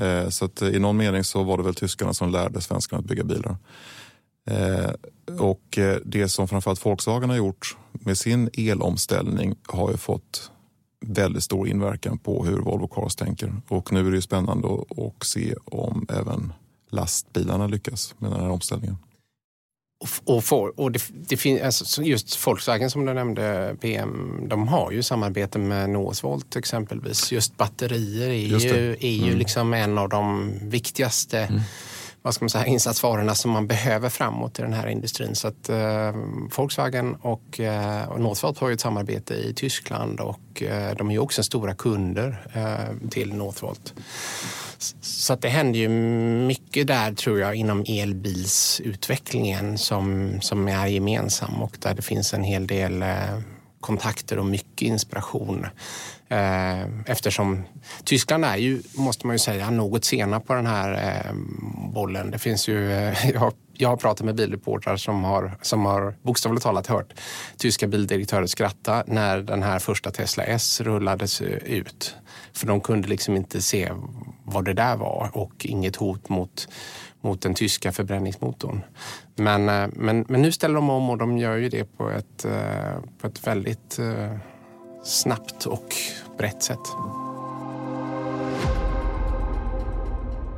Mm. 0.00 0.30
Så 0.30 0.44
att 0.44 0.62
i 0.62 0.78
någon 0.78 0.96
mening 0.96 1.24
så 1.24 1.42
var 1.42 1.56
det 1.56 1.62
väl 1.62 1.74
tyskarna 1.74 2.14
som 2.14 2.30
lärde 2.30 2.60
svenskarna 2.60 3.00
att 3.00 3.06
bygga 3.06 3.24
bilar. 3.24 3.56
Och 5.40 5.78
det 6.04 6.28
som 6.28 6.48
framförallt 6.48 6.86
Volkswagen 6.86 7.30
har 7.30 7.36
gjort 7.36 7.76
med 7.92 8.18
sin 8.18 8.50
elomställning 8.52 9.54
har 9.66 9.90
ju 9.90 9.96
fått 9.96 10.50
väldigt 11.08 11.44
stor 11.44 11.68
inverkan 11.68 12.18
på 12.18 12.44
hur 12.44 12.58
Volvo 12.58 12.88
Cars 12.88 13.16
tänker. 13.16 13.52
Och 13.68 13.92
nu 13.92 14.06
är 14.06 14.12
det 14.12 14.22
spännande 14.22 14.68
att 14.68 15.26
se 15.26 15.54
om 15.64 16.06
även 16.08 16.52
lastbilarna 16.90 17.66
lyckas 17.66 18.14
med 18.18 18.30
den 18.30 18.40
här 18.40 18.50
omställningen. 18.50 18.96
och, 20.24 20.44
for, 20.44 20.80
och 20.80 20.92
det, 20.92 21.02
det 21.10 21.36
finns, 21.36 21.62
alltså 21.62 22.02
just 22.02 22.46
Volkswagen 22.46 22.90
som 22.90 23.06
du 23.06 23.14
nämnde, 23.14 23.76
PM, 23.80 24.48
de 24.48 24.68
har 24.68 24.90
ju 24.92 25.02
samarbete 25.02 25.58
med 25.58 25.90
Northvolt 25.90 26.56
exempelvis. 26.56 27.32
Just 27.32 27.56
batterier 27.56 28.28
är 28.28 28.46
just 28.46 28.66
ju, 28.66 28.96
är 29.00 29.16
ju 29.16 29.26
mm. 29.26 29.38
liksom 29.38 29.74
en 29.74 29.98
av 29.98 30.08
de 30.08 30.52
viktigaste 30.62 31.38
mm 31.38 31.60
vad 32.22 32.34
ska 32.34 32.44
man 32.44 32.50
säga, 32.50 32.66
insatsvarorna 32.66 33.34
som 33.34 33.50
man 33.50 33.66
behöver 33.66 34.08
framåt 34.08 34.58
i 34.58 34.62
den 34.62 34.72
här 34.72 34.86
industrin. 34.86 35.34
Så 35.34 35.48
att 35.48 35.68
eh, 35.68 36.14
Volkswagen 36.56 37.14
och, 37.14 37.60
eh, 37.60 38.08
och 38.08 38.20
Northvolt 38.20 38.58
har 38.58 38.68
ju 38.68 38.74
ett 38.74 38.80
samarbete 38.80 39.34
i 39.34 39.54
Tyskland 39.54 40.20
och 40.20 40.62
eh, 40.62 40.96
de 40.96 41.08
är 41.08 41.12
ju 41.12 41.18
också 41.18 41.42
stora 41.42 41.74
kunder 41.74 42.46
eh, 42.52 43.08
till 43.10 43.34
Northvolt. 43.34 43.94
Så 45.00 45.32
att 45.32 45.42
det 45.42 45.48
händer 45.48 45.78
ju 45.78 45.88
mycket 46.46 46.86
där 46.86 47.12
tror 47.12 47.40
jag 47.40 47.54
inom 47.54 47.84
elbilsutvecklingen 47.88 49.78
som, 49.78 50.32
som 50.40 50.68
är 50.68 50.86
gemensam 50.86 51.62
och 51.62 51.76
där 51.80 51.94
det 51.94 52.02
finns 52.02 52.34
en 52.34 52.44
hel 52.44 52.66
del 52.66 53.02
eh, 53.02 53.38
kontakter 53.80 54.38
och 54.38 54.46
mycket 54.46 54.82
inspiration. 54.82 55.66
Eh, 56.28 56.82
eftersom 57.06 57.64
Tyskland 58.04 58.44
är 58.44 58.56
ju, 58.56 58.82
måste 58.94 59.26
man 59.26 59.34
ju 59.34 59.38
säga, 59.38 59.70
något 59.70 60.04
sena 60.04 60.40
på 60.40 60.54
den 60.54 60.66
här 60.66 60.92
eh, 60.92 61.34
bollen. 61.94 62.30
Det 62.30 62.38
finns 62.38 62.68
ju, 62.68 62.92
eh, 62.92 63.30
jag 63.32 63.40
har 63.40 63.52
jag 63.80 63.88
har 63.88 63.96
pratat 63.96 64.24
med 64.24 64.34
bilreportrar 64.34 64.96
som 64.96 65.24
har, 65.24 65.56
som 65.62 65.84
har 65.84 66.14
bokstavligt 66.22 66.62
talat 66.62 66.86
hört 66.86 67.14
tyska 67.56 67.86
bildirektörer 67.86 68.46
skratta 68.46 69.04
när 69.06 69.38
den 69.38 69.62
här 69.62 69.78
första 69.78 70.10
Tesla 70.10 70.44
S 70.44 70.80
rullades 70.80 71.40
ut. 71.42 72.14
För 72.58 72.66
de 72.66 72.80
kunde 72.80 73.08
liksom 73.08 73.36
inte 73.36 73.62
se 73.62 73.92
vad 74.44 74.64
det 74.64 74.72
där 74.72 74.96
var 74.96 75.30
och 75.32 75.66
inget 75.66 75.96
hot 75.96 76.28
mot, 76.28 76.68
mot 77.20 77.40
den 77.40 77.54
tyska 77.54 77.92
förbränningsmotorn. 77.92 78.80
Men, 79.34 79.68
eh, 79.68 79.88
men, 79.92 80.24
men 80.28 80.42
nu 80.42 80.52
ställer 80.52 80.74
de 80.74 80.90
om 80.90 81.10
och 81.10 81.18
de 81.18 81.38
gör 81.38 81.56
ju 81.56 81.68
det 81.68 81.84
på 81.84 82.10
ett, 82.10 82.44
eh, 82.44 83.00
på 83.20 83.26
ett 83.26 83.46
väldigt 83.46 83.98
eh, 83.98 84.36
snabbt 85.04 85.66
och 85.66 85.94
brett 86.38 86.62
sätt. 86.62 86.78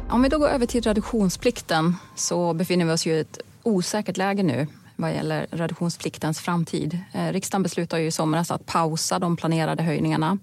Om 0.08 0.22
vi 0.22 0.28
då 0.28 0.38
går 0.38 0.48
över 0.48 0.66
till 0.66 0.82
reduktionsplikten 0.82 1.96
så 2.16 2.54
befinner 2.54 2.84
vi 2.84 2.92
oss 2.92 3.06
ju 3.06 3.12
i 3.12 3.20
ett 3.20 3.38
osäkert 3.62 4.16
läge 4.16 4.42
nu 4.42 4.66
vad 4.96 5.14
gäller 5.14 5.46
reduktionspliktens 5.50 6.40
framtid. 6.40 6.98
Riksdagen 7.12 7.62
beslutade 7.62 8.02
ju 8.02 8.08
i 8.08 8.10
somras 8.10 8.50
att 8.50 8.66
pausa 8.66 9.18
de 9.18 9.36
planerade 9.36 9.82
höjningarna. 9.82 10.38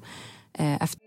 Efter 0.53 1.06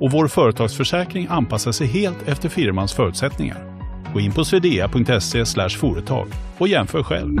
och 0.00 0.10
vår 0.12 0.28
företagsförsäkring 0.28 1.26
anpassar 1.30 1.72
sig 1.72 1.86
helt 1.86 2.28
efter 2.28 2.48
firmans 2.48 2.92
förutsättningar. 2.92 3.78
Gå 4.12 4.20
in 4.20 4.32
på 4.32 4.44
swedea.se 4.44 5.68
företag 5.68 6.28
och 6.58 6.68
jämför 6.68 7.02
själv. 7.02 7.36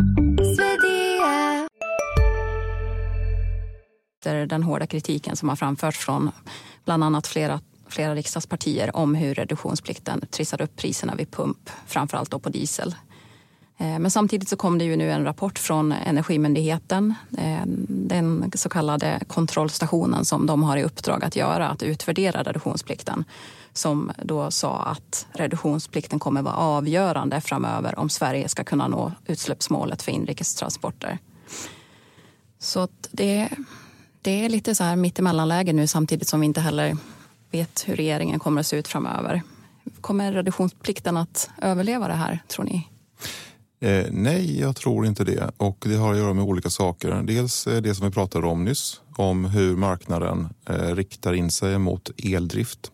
Den 4.48 4.62
hårda 4.62 4.86
kritiken 4.86 5.36
som 5.36 5.48
har 5.48 5.56
framförts 5.56 5.98
från 5.98 6.30
bland 6.84 7.04
annat 7.04 7.26
flera, 7.26 7.60
flera 7.88 8.14
riksdagspartier 8.14 8.96
om 8.96 9.14
hur 9.14 9.34
reduktionsplikten 9.34 10.26
trissar 10.30 10.62
upp 10.62 10.76
priserna 10.76 11.14
vid 11.14 11.30
pump, 11.30 11.70
framförallt 11.86 12.30
då 12.30 12.38
på 12.38 12.48
diesel. 12.48 12.94
Eh, 13.78 13.98
men 13.98 14.10
samtidigt 14.10 14.48
så 14.48 14.56
kom 14.56 14.78
det 14.78 14.84
ju 14.84 14.96
nu 14.96 15.10
en 15.10 15.24
rapport 15.24 15.58
från 15.58 15.92
Energimyndigheten, 15.92 17.14
eh, 17.38 17.62
den 17.88 18.52
så 18.54 18.68
kallade 18.68 19.20
kontrollstationen 19.26 20.24
som 20.24 20.46
de 20.46 20.62
har 20.62 20.76
i 20.76 20.84
uppdrag 20.84 21.24
att 21.24 21.36
göra, 21.36 21.68
att 21.68 21.82
utvärdera 21.82 22.42
reduktionsplikten. 22.42 23.24
Som 23.72 24.12
då 24.22 24.50
sa 24.50 24.82
att 24.82 25.26
reduktionsplikten 25.32 26.18
kommer 26.18 26.42
vara 26.42 26.54
avgörande 26.54 27.40
framöver 27.40 27.98
om 27.98 28.08
Sverige 28.08 28.48
ska 28.48 28.64
kunna 28.64 28.88
nå 28.88 29.12
utsläppsmålet 29.26 30.02
för 30.02 30.12
inrikestransporter. 30.12 31.18
Så 32.58 32.88
det, 33.10 33.48
det 34.22 34.44
är 34.44 34.48
lite 34.48 34.74
så 34.74 34.84
här 34.84 34.96
mittemellanläge 34.96 35.72
nu 35.72 35.86
samtidigt 35.86 36.28
som 36.28 36.40
vi 36.40 36.46
inte 36.46 36.60
heller 36.60 36.96
vet 37.50 37.84
hur 37.86 37.96
regeringen 37.96 38.38
kommer 38.38 38.60
att 38.60 38.66
se 38.66 38.76
ut 38.76 38.88
framöver. 38.88 39.42
Kommer 40.00 40.32
reduktionsplikten 40.32 41.16
att 41.16 41.50
överleva 41.62 42.08
det 42.08 42.14
här, 42.14 42.38
tror 42.48 42.64
ni? 42.64 42.88
Eh, 43.80 44.06
nej, 44.10 44.60
jag 44.60 44.76
tror 44.76 45.06
inte 45.06 45.24
det. 45.24 45.50
Och 45.56 45.84
det 45.88 45.96
har 45.96 46.12
att 46.12 46.18
göra 46.18 46.34
med 46.34 46.44
olika 46.44 46.70
saker. 46.70 47.22
Dels 47.22 47.66
eh, 47.66 47.82
det 47.82 47.94
som 47.94 48.06
vi 48.06 48.12
pratade 48.12 48.46
om 48.46 48.64
nyss, 48.64 49.00
om 49.16 49.44
hur 49.44 49.76
marknaden 49.76 50.48
eh, 50.68 50.94
riktar 50.94 51.32
in 51.32 51.50
sig 51.50 51.78
mot 51.78 52.10
eldrift. 52.24 52.92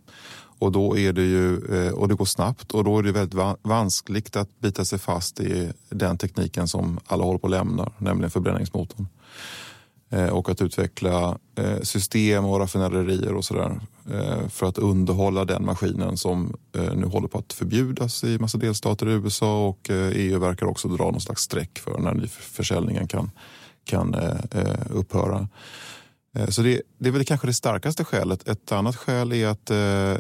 Och 0.59 0.73
då 0.73 0.99
är 0.99 1.13
det 1.13 1.23
ju, 1.23 1.77
eh, 1.77 1.93
och 1.93 2.09
det 2.09 2.15
går 2.15 2.25
snabbt 2.25 2.73
och 2.73 2.85
då 2.85 2.99
är 2.99 3.03
det 3.03 3.13
väldigt 3.13 3.57
vanskligt 3.63 4.37
att 4.37 4.61
bita 4.61 4.85
sig 4.85 4.99
fast 4.99 5.41
i 5.41 5.73
den 5.89 6.19
tekniken 6.19 6.69
som 6.69 7.01
alla 7.07 7.25
håller 7.25 7.39
på 7.39 7.47
att 7.47 7.51
lämna, 7.51 7.93
nämligen 7.99 8.31
förbränningsmotorn. 8.31 9.07
Eh, 10.15 10.29
och 10.29 10.49
att 10.49 10.63
utveckla 10.63 11.39
eh, 11.55 11.81
system 11.81 12.45
och 12.45 12.61
raffinaderier 12.61 13.35
och 13.35 13.45
sådär 13.45 13.81
eh, 14.13 14.49
för 14.49 14.67
att 14.67 14.79
underhålla 14.79 15.45
den 15.45 15.65
maskinen 15.65 16.17
som 16.17 16.57
nu 16.95 17.07
håller 17.07 17.29
på 17.29 17.39
att 17.39 17.53
förbjudas 17.53 18.25
i 18.25 18.39
massa 18.39 18.59
delstater 18.59 19.09
i 19.09 19.13
USA 19.13 19.67
och 19.67 19.91
EU 19.91 20.39
verkar 20.39 20.67
också 20.67 20.89
dra 20.89 21.05
någon 21.05 21.21
slags 21.21 21.43
streck 21.43 21.79
för 21.79 21.99
när 21.99 22.27
försäljningen 22.27 23.09
kan, 23.09 23.31
kan 23.85 24.17
upphöra. 24.91 25.49
Så 26.49 26.63
det, 26.63 26.83
det 26.99 27.09
är 27.09 27.13
väl 27.13 27.25
kanske 27.25 27.47
det 27.47 27.55
starkaste 27.55 28.05
skälet. 28.05 28.49
Ett 28.49 28.73
annat 28.73 28.97
skäl 28.97 29.33
är 29.33 29.47
att 29.47 29.71
eh, 29.71 30.17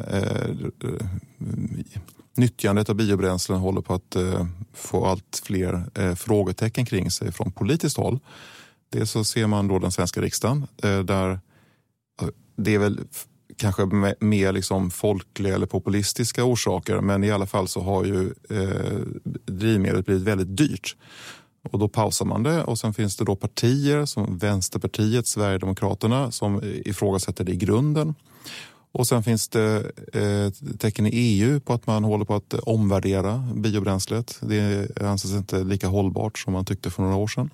nyttjandet 2.36 2.88
av 2.88 2.96
biobränslen 2.96 3.58
håller 3.58 3.80
på 3.80 3.94
att 3.94 4.16
eh, 4.16 4.46
få 4.74 5.06
allt 5.06 5.42
fler 5.44 5.84
eh, 5.94 6.14
frågetecken 6.14 6.86
kring 6.86 7.10
sig 7.10 7.32
från 7.32 7.52
politiskt 7.52 7.96
håll. 7.96 8.20
Dels 8.94 9.10
så 9.10 9.24
ser 9.24 9.46
man 9.46 9.68
då 9.68 9.78
den 9.78 9.92
svenska 9.92 10.20
riksdagen 10.20 10.66
eh, 10.82 10.98
där 10.98 11.40
det 12.56 12.74
är 12.74 12.78
väl 12.78 13.00
kanske 13.56 13.84
mer 14.20 14.52
liksom 14.52 14.90
folkliga 14.90 15.54
eller 15.54 15.66
populistiska 15.66 16.44
orsaker 16.44 17.00
men 17.00 17.24
i 17.24 17.30
alla 17.30 17.46
fall 17.46 17.68
så 17.68 17.80
har 17.80 18.04
ju 18.04 18.32
eh, 18.50 19.00
drivmedlet 19.46 20.06
blivit 20.06 20.22
väldigt 20.22 20.56
dyrt. 20.56 20.96
Och 21.70 21.78
då 21.78 21.88
pausar 21.88 22.26
man 22.26 22.42
det 22.42 22.64
och 22.64 22.78
sen 22.78 22.94
finns 22.94 23.16
det 23.16 23.24
då 23.24 23.36
partier 23.36 24.04
som 24.04 24.38
Vänsterpartiet, 24.38 25.26
Sverigedemokraterna 25.26 26.30
som 26.30 26.60
ifrågasätter 26.64 27.44
det 27.44 27.52
i 27.52 27.56
grunden. 27.56 28.14
Och 28.92 29.06
sen 29.06 29.22
finns 29.22 29.48
det 29.48 29.92
eh, 30.12 30.76
tecken 30.78 31.06
i 31.06 31.10
EU 31.10 31.60
på 31.60 31.72
att 31.72 31.86
man 31.86 32.04
håller 32.04 32.24
på 32.24 32.34
att 32.34 32.54
omvärdera 32.54 33.48
biobränslet. 33.54 34.38
Det 34.40 34.88
anses 35.00 35.30
inte 35.30 35.64
lika 35.64 35.88
hållbart 35.88 36.38
som 36.38 36.52
man 36.52 36.64
tyckte 36.64 36.90
för 36.90 37.02
några 37.02 37.16
år 37.16 37.28
sedan. 37.28 37.50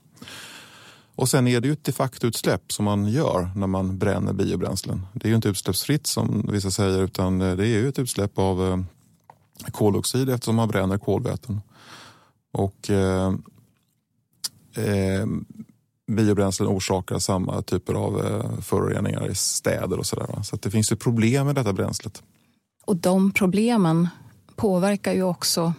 Och 1.15 1.29
sen 1.29 1.49
är 1.49 1.61
det 1.61 1.69
ju 1.69 1.73
ett 1.73 1.85
de 1.85 1.93
facto-utsläpp 1.93 2.73
som 2.73 2.85
man 2.85 3.07
gör 3.07 3.51
när 3.57 3.67
man 3.67 3.99
bränner 3.99 4.33
biobränslen. 4.33 5.07
Det 5.13 5.27
är 5.27 5.29
ju 5.29 5.37
inte 5.37 5.49
utsläppsfritt 5.49 6.07
som 6.07 6.49
vissa 6.53 6.71
säger 6.71 7.03
utan 7.03 7.39
det 7.39 7.47
är 7.47 7.65
ju 7.65 7.89
ett 7.89 7.99
utsläpp 7.99 8.39
av 8.39 8.69
eh, 8.69 8.79
koldioxid 9.71 10.31
eftersom 10.31 10.57
man 10.57 10.69
bränner 10.69 10.99
kolväten. 10.99 11.61
Och 12.53 12.91
eh, 12.91 13.35
eh, 14.75 15.27
biobränslen 16.13 16.69
orsakar 16.69 17.19
samma 17.19 17.63
typer 17.63 17.95
av 17.95 18.27
eh, 18.27 18.61
föroreningar 18.61 19.31
i 19.31 19.35
städer 19.35 19.99
och 19.99 20.07
sådär. 20.07 20.43
Så 20.43 20.57
det 20.57 20.71
finns 20.71 20.93
ju 20.93 20.97
problem 20.97 21.47
med 21.47 21.55
detta 21.55 21.73
bränslet. 21.73 22.23
Och 22.85 22.97
de 22.97 23.33
problemen 23.33 24.09
påverkar 24.57 25.13
ju 25.13 25.23
också 25.23 25.73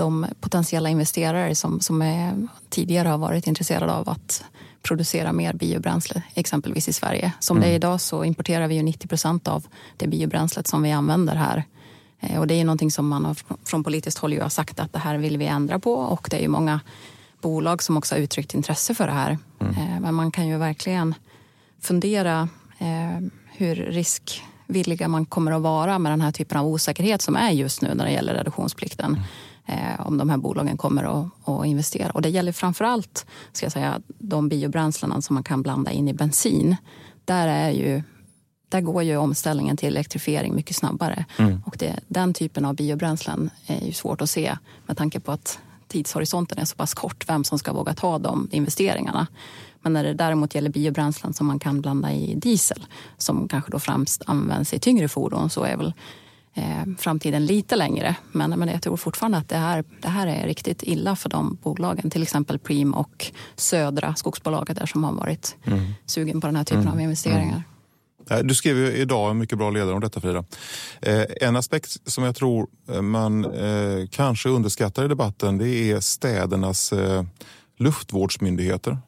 de 0.00 0.26
potentiella 0.40 0.88
investerare 0.88 1.54
som, 1.54 1.80
som 1.80 2.02
är, 2.02 2.48
tidigare 2.68 3.08
har 3.08 3.18
varit 3.18 3.46
intresserade 3.46 3.92
av 3.92 4.08
att 4.08 4.44
producera 4.82 5.32
mer 5.32 5.52
biobränsle, 5.52 6.22
exempelvis 6.34 6.88
i 6.88 6.92
Sverige. 6.92 7.32
Som 7.40 7.56
mm. 7.56 7.68
det 7.68 7.72
är 7.72 7.76
idag 7.76 8.00
så 8.00 8.24
importerar 8.24 8.68
vi 8.68 8.74
ju 8.74 8.82
90 8.82 9.08
procent 9.08 9.48
av 9.48 9.66
det 9.96 10.06
biobränslet 10.06 10.66
som 10.66 10.82
vi 10.82 10.92
använder 10.92 11.34
här. 11.36 11.64
Eh, 12.20 12.40
och 12.40 12.46
det 12.46 12.54
är 12.54 12.64
någonting 12.64 12.90
som 12.90 13.08
man 13.08 13.24
har, 13.24 13.36
från 13.64 13.84
politiskt 13.84 14.18
håll 14.18 14.32
ju 14.32 14.40
har 14.40 14.48
sagt 14.48 14.80
att 14.80 14.92
det 14.92 14.98
här 14.98 15.18
vill 15.18 15.38
vi 15.38 15.46
ändra 15.46 15.78
på 15.78 15.94
och 15.94 16.28
det 16.30 16.36
är 16.36 16.42
ju 16.42 16.48
många 16.48 16.80
bolag 17.40 17.82
som 17.82 17.96
också 17.96 18.14
har 18.14 18.20
uttryckt 18.20 18.54
intresse 18.54 18.94
för 18.94 19.06
det 19.06 19.12
här. 19.12 19.38
Mm. 19.60 19.74
Eh, 19.74 20.00
men 20.00 20.14
man 20.14 20.30
kan 20.30 20.48
ju 20.48 20.58
verkligen 20.58 21.14
fundera 21.80 22.48
eh, 22.78 23.20
hur 23.56 23.74
riskvilliga 23.74 25.08
man 25.08 25.26
kommer 25.26 25.52
att 25.52 25.62
vara 25.62 25.98
med 25.98 26.12
den 26.12 26.20
här 26.20 26.32
typen 26.32 26.58
av 26.58 26.66
osäkerhet 26.66 27.22
som 27.22 27.36
är 27.36 27.50
just 27.50 27.82
nu 27.82 27.94
när 27.94 28.04
det 28.04 28.12
gäller 28.12 28.34
reduktionsplikten. 28.34 29.20
Eh, 29.70 30.06
om 30.06 30.18
de 30.18 30.30
här 30.30 30.36
bolagen 30.36 30.76
kommer 30.76 31.04
att, 31.04 31.48
att 31.48 31.66
investera. 31.66 32.10
Och 32.10 32.22
det 32.22 32.28
gäller 32.28 32.52
framför 32.52 32.84
allt 32.84 33.26
ska 33.52 33.66
jag 33.66 33.72
säga, 33.72 34.00
de 34.18 34.48
biobränslena 34.48 35.22
som 35.22 35.34
man 35.34 35.42
kan 35.42 35.62
blanda 35.62 35.90
in 35.90 36.08
i 36.08 36.12
bensin. 36.12 36.76
Där, 37.24 37.48
är 37.48 37.70
ju, 37.70 38.02
där 38.68 38.80
går 38.80 39.02
ju 39.02 39.16
omställningen 39.16 39.76
till 39.76 39.88
elektrifiering 39.88 40.54
mycket 40.54 40.76
snabbare. 40.76 41.24
Mm. 41.38 41.62
Och 41.66 41.76
det, 41.78 42.00
den 42.08 42.34
typen 42.34 42.64
av 42.64 42.74
biobränslen 42.74 43.50
är 43.66 43.86
ju 43.86 43.92
svårt 43.92 44.20
att 44.20 44.30
se 44.30 44.56
med 44.86 44.96
tanke 44.96 45.20
på 45.20 45.32
att 45.32 45.58
tidshorisonten 45.88 46.58
är 46.58 46.64
så 46.64 46.76
pass 46.76 46.94
kort, 46.94 47.28
vem 47.28 47.44
som 47.44 47.58
ska 47.58 47.72
våga 47.72 47.94
ta 47.94 48.18
de 48.18 48.48
investeringarna. 48.52 49.26
Men 49.82 49.92
när 49.92 50.04
det 50.04 50.14
däremot 50.14 50.54
gäller 50.54 50.70
biobränslen 50.70 51.32
som 51.32 51.46
man 51.46 51.58
kan 51.58 51.80
blanda 51.80 52.12
i 52.12 52.34
diesel 52.34 52.86
som 53.18 53.48
kanske 53.48 53.70
då 53.70 53.78
främst 53.78 54.22
används 54.26 54.74
i 54.74 54.78
tyngre 54.78 55.08
fordon 55.08 55.50
så 55.50 55.64
är 55.64 55.76
väl 55.76 55.92
framtiden 56.98 57.46
lite 57.46 57.76
längre. 57.76 58.16
Men, 58.32 58.50
men 58.50 58.68
jag 58.68 58.82
tror 58.82 58.96
fortfarande 58.96 59.38
att 59.38 59.48
det 59.48 59.56
här, 59.56 59.84
det 60.02 60.08
här 60.08 60.26
är 60.26 60.46
riktigt 60.46 60.82
illa 60.82 61.16
för 61.16 61.28
de 61.28 61.58
bolagen. 61.62 62.10
Till 62.10 62.22
exempel 62.22 62.58
Preem 62.58 62.94
och 62.94 63.26
Södra, 63.56 64.14
skogsbolaget 64.14 64.76
där 64.76 64.86
som 64.86 65.04
har 65.04 65.12
varit 65.12 65.56
mm. 65.64 65.92
sugen 66.06 66.40
på 66.40 66.46
den 66.46 66.56
här 66.56 66.64
typen 66.64 66.82
mm. 66.82 66.94
av 66.94 67.00
investeringar. 67.00 67.52
Mm. 67.52 67.62
Du 68.42 68.54
skrev 68.54 68.76
ju 68.76 68.92
idag 68.92 69.30
en 69.30 69.38
mycket 69.38 69.58
bra 69.58 69.70
ledare 69.70 69.94
om 69.94 70.00
detta 70.00 70.20
Frida. 70.20 70.44
Eh, 71.02 71.24
en 71.40 71.56
aspekt 71.56 72.10
som 72.10 72.24
jag 72.24 72.36
tror 72.36 72.66
eh, 72.88 73.02
man 73.02 73.44
eh, 73.44 74.08
kanske 74.10 74.48
underskattar 74.48 75.04
i 75.04 75.08
debatten 75.08 75.58
det 75.58 75.68
är 75.68 76.00
städernas 76.00 76.92
luftvårdsmyndigheter. 77.78 78.98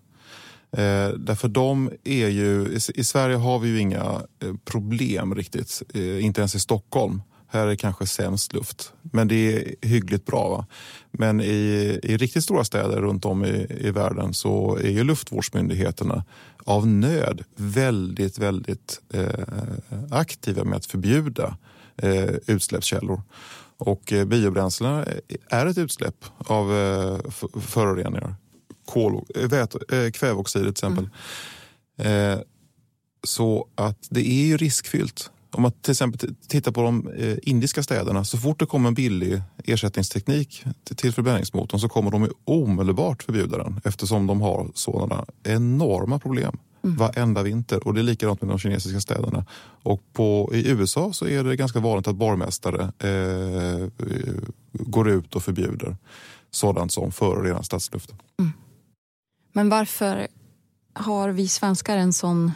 Därför 1.16 1.48
de 1.48 1.90
är 2.04 2.28
ju, 2.28 2.78
i 2.94 3.04
Sverige 3.04 3.36
har 3.36 3.58
vi 3.58 3.68
ju 3.68 3.80
inga 3.80 4.20
problem 4.64 5.34
riktigt, 5.34 5.82
inte 5.94 6.40
ens 6.40 6.54
i 6.54 6.60
Stockholm. 6.60 7.22
Här 7.52 7.66
är 7.66 7.76
kanske 7.76 8.06
sämst 8.06 8.52
luft, 8.52 8.92
men 9.02 9.28
det 9.28 9.34
är 9.34 9.88
hyggligt 9.88 10.26
bra. 10.26 10.48
Va? 10.48 10.66
Men 11.10 11.40
i, 11.40 11.98
i 12.02 12.16
riktigt 12.16 12.44
stora 12.44 12.64
städer 12.64 13.00
runt 13.00 13.24
om 13.24 13.44
i, 13.44 13.66
i 13.80 13.90
världen 13.90 14.34
så 14.34 14.76
är 14.76 14.90
ju 14.90 15.04
luftvårdsmyndigheterna 15.04 16.24
av 16.64 16.86
nöd 16.86 17.44
väldigt, 17.56 18.38
väldigt 18.38 19.00
eh, 19.14 19.26
aktiva 20.10 20.64
med 20.64 20.76
att 20.76 20.86
förbjuda 20.86 21.56
eh, 21.96 22.30
utsläppskällor. 22.46 23.22
Och 23.76 24.12
eh, 24.12 24.24
biobränslena 24.24 25.04
är 25.48 25.66
ett 25.66 25.78
utsläpp 25.78 26.24
av 26.38 26.76
eh, 26.76 27.18
föroreningar. 27.60 28.34
Kol, 28.86 29.24
eh, 29.34 29.48
vät, 29.48 29.74
eh, 29.74 30.10
kväveoxider 30.10 30.64
till 30.64 30.70
exempel. 30.70 31.08
Mm. 31.96 32.32
Eh, 32.32 32.40
så 33.24 33.68
att 33.74 34.06
det 34.10 34.20
är 34.20 34.46
ju 34.46 34.56
riskfyllt. 34.56 35.30
Om 35.52 35.62
man 35.62 35.72
till 35.72 35.90
exempel 35.90 36.34
tittar 36.48 36.72
på 36.72 36.82
de 36.82 37.08
eh, 37.08 37.36
indiska 37.42 37.82
städerna, 37.82 38.24
så 38.24 38.38
fort 38.38 38.58
det 38.58 38.66
kommer 38.66 38.88
en 38.88 38.94
billig 38.94 39.42
ersättningsteknik 39.64 40.64
till 40.84 41.12
förbränningsmotorn 41.12 41.80
så 41.80 41.88
kommer 41.88 42.10
de 42.10 42.28
omedelbart 42.44 43.22
förbjuda 43.22 43.58
den 43.58 43.80
eftersom 43.84 44.26
de 44.26 44.40
har 44.40 44.70
sådana 44.74 45.24
enorma 45.42 46.18
problem 46.18 46.58
mm. 46.84 46.96
varenda 46.96 47.42
vinter. 47.42 47.86
Och 47.86 47.94
det 47.94 48.00
är 48.00 48.04
likadant 48.04 48.42
med 48.42 48.50
de 48.50 48.58
kinesiska 48.58 49.00
städerna. 49.00 49.46
Och 49.82 50.02
på, 50.12 50.50
i 50.54 50.70
USA 50.70 51.12
så 51.12 51.26
är 51.26 51.44
det 51.44 51.56
ganska 51.56 51.80
vanligt 51.80 52.08
att 52.08 52.16
borgmästare 52.16 52.92
eh, 52.98 53.88
går 54.72 55.10
ut 55.10 55.36
och 55.36 55.42
förbjuder 55.42 55.96
sådant 56.50 56.92
som 56.92 57.12
förorenar 57.12 57.62
stadsluften. 57.62 58.16
Mm. 58.38 58.52
Men 59.52 59.68
varför 59.68 60.28
har 60.94 61.28
vi 61.28 61.48
svenskar 61.48 61.96
en 61.96 62.12
sån 62.12 62.52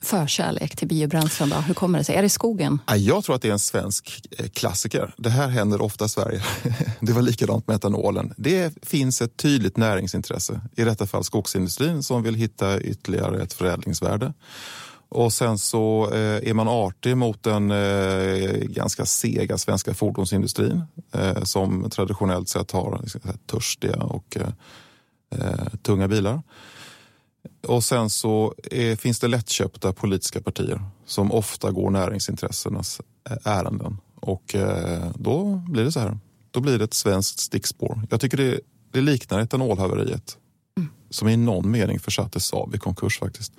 förkärlek 0.00 0.76
till 0.76 0.88
biobränslen? 0.88 1.48
Då? 1.48 1.56
Hur 1.56 1.74
kommer 1.74 1.98
det 1.98 2.04
sig? 2.04 2.16
Är 2.16 2.22
det 2.22 2.28
skogen? 2.28 2.78
Jag 2.96 3.24
tror 3.24 3.36
att 3.36 3.42
det 3.42 3.48
är 3.48 3.52
en 3.52 3.58
svensk 3.58 4.28
eh, 4.38 4.48
klassiker. 4.48 5.14
Det 5.16 5.30
här 5.30 5.48
händer 5.48 5.82
ofta 5.82 6.04
i 6.04 6.08
Sverige. 6.08 6.42
Det 7.00 7.12
var 7.12 7.22
likadant 7.22 7.66
med 7.66 7.76
etanolen. 7.76 8.34
Det 8.36 8.74
finns 8.82 9.22
ett 9.22 9.36
tydligt 9.36 9.76
näringsintresse, 9.76 10.60
i 10.76 10.84
detta 10.84 11.06
fall 11.06 11.24
skogsindustrin 11.24 12.02
som 12.02 12.22
vill 12.22 12.34
hitta 12.34 12.80
ytterligare 12.80 13.42
ett 13.42 13.52
förädlingsvärde. 13.52 14.32
Och 15.10 15.32
sen 15.32 15.58
så 15.58 16.10
eh, 16.12 16.48
är 16.50 16.54
man 16.54 16.68
artig 16.68 17.16
mot 17.16 17.42
den 17.42 17.70
eh, 17.70 18.52
ganska 18.52 19.06
sega 19.06 19.58
svenska 19.58 19.94
fordonsindustrin 19.94 20.82
som 21.42 21.90
traditionellt 21.90 22.48
sett 22.48 22.70
har 22.70 22.98
liksom, 23.02 23.20
törstiga 23.46 23.96
och 23.96 24.36
tunga 25.82 26.08
bilar. 26.08 26.42
Och 27.66 27.84
sen 27.84 28.10
så 28.10 28.54
är, 28.70 28.96
finns 28.96 29.20
det 29.20 29.28
lättköpta 29.28 29.92
politiska 29.92 30.40
partier 30.40 30.80
som 31.06 31.32
ofta 31.32 31.70
går 31.70 31.90
näringsintressenas 31.90 33.00
eh, 33.30 33.36
ärenden. 33.44 33.96
Och 34.14 34.54
eh, 34.54 35.10
då 35.14 35.62
blir 35.68 35.84
det 35.84 35.92
så 35.92 36.00
här. 36.00 36.18
Då 36.50 36.60
blir 36.60 36.78
det 36.78 36.84
ett 36.84 36.94
svenskt 36.94 37.38
stickspår. 37.38 38.02
Jag 38.10 38.20
tycker 38.20 38.36
det, 38.36 38.60
det 38.90 39.00
liknar 39.00 39.40
etanolhaveriet 39.40 40.36
mm. 40.76 40.88
som 41.10 41.28
i 41.28 41.36
någon 41.36 41.70
mening 41.70 42.00
försatte 42.00 42.40
Saab 42.40 42.74
i 42.74 42.78
konkurs 42.78 43.18
faktiskt. 43.18 43.52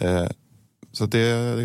Eh, 0.00 0.28
så 0.92 1.06
det, 1.06 1.18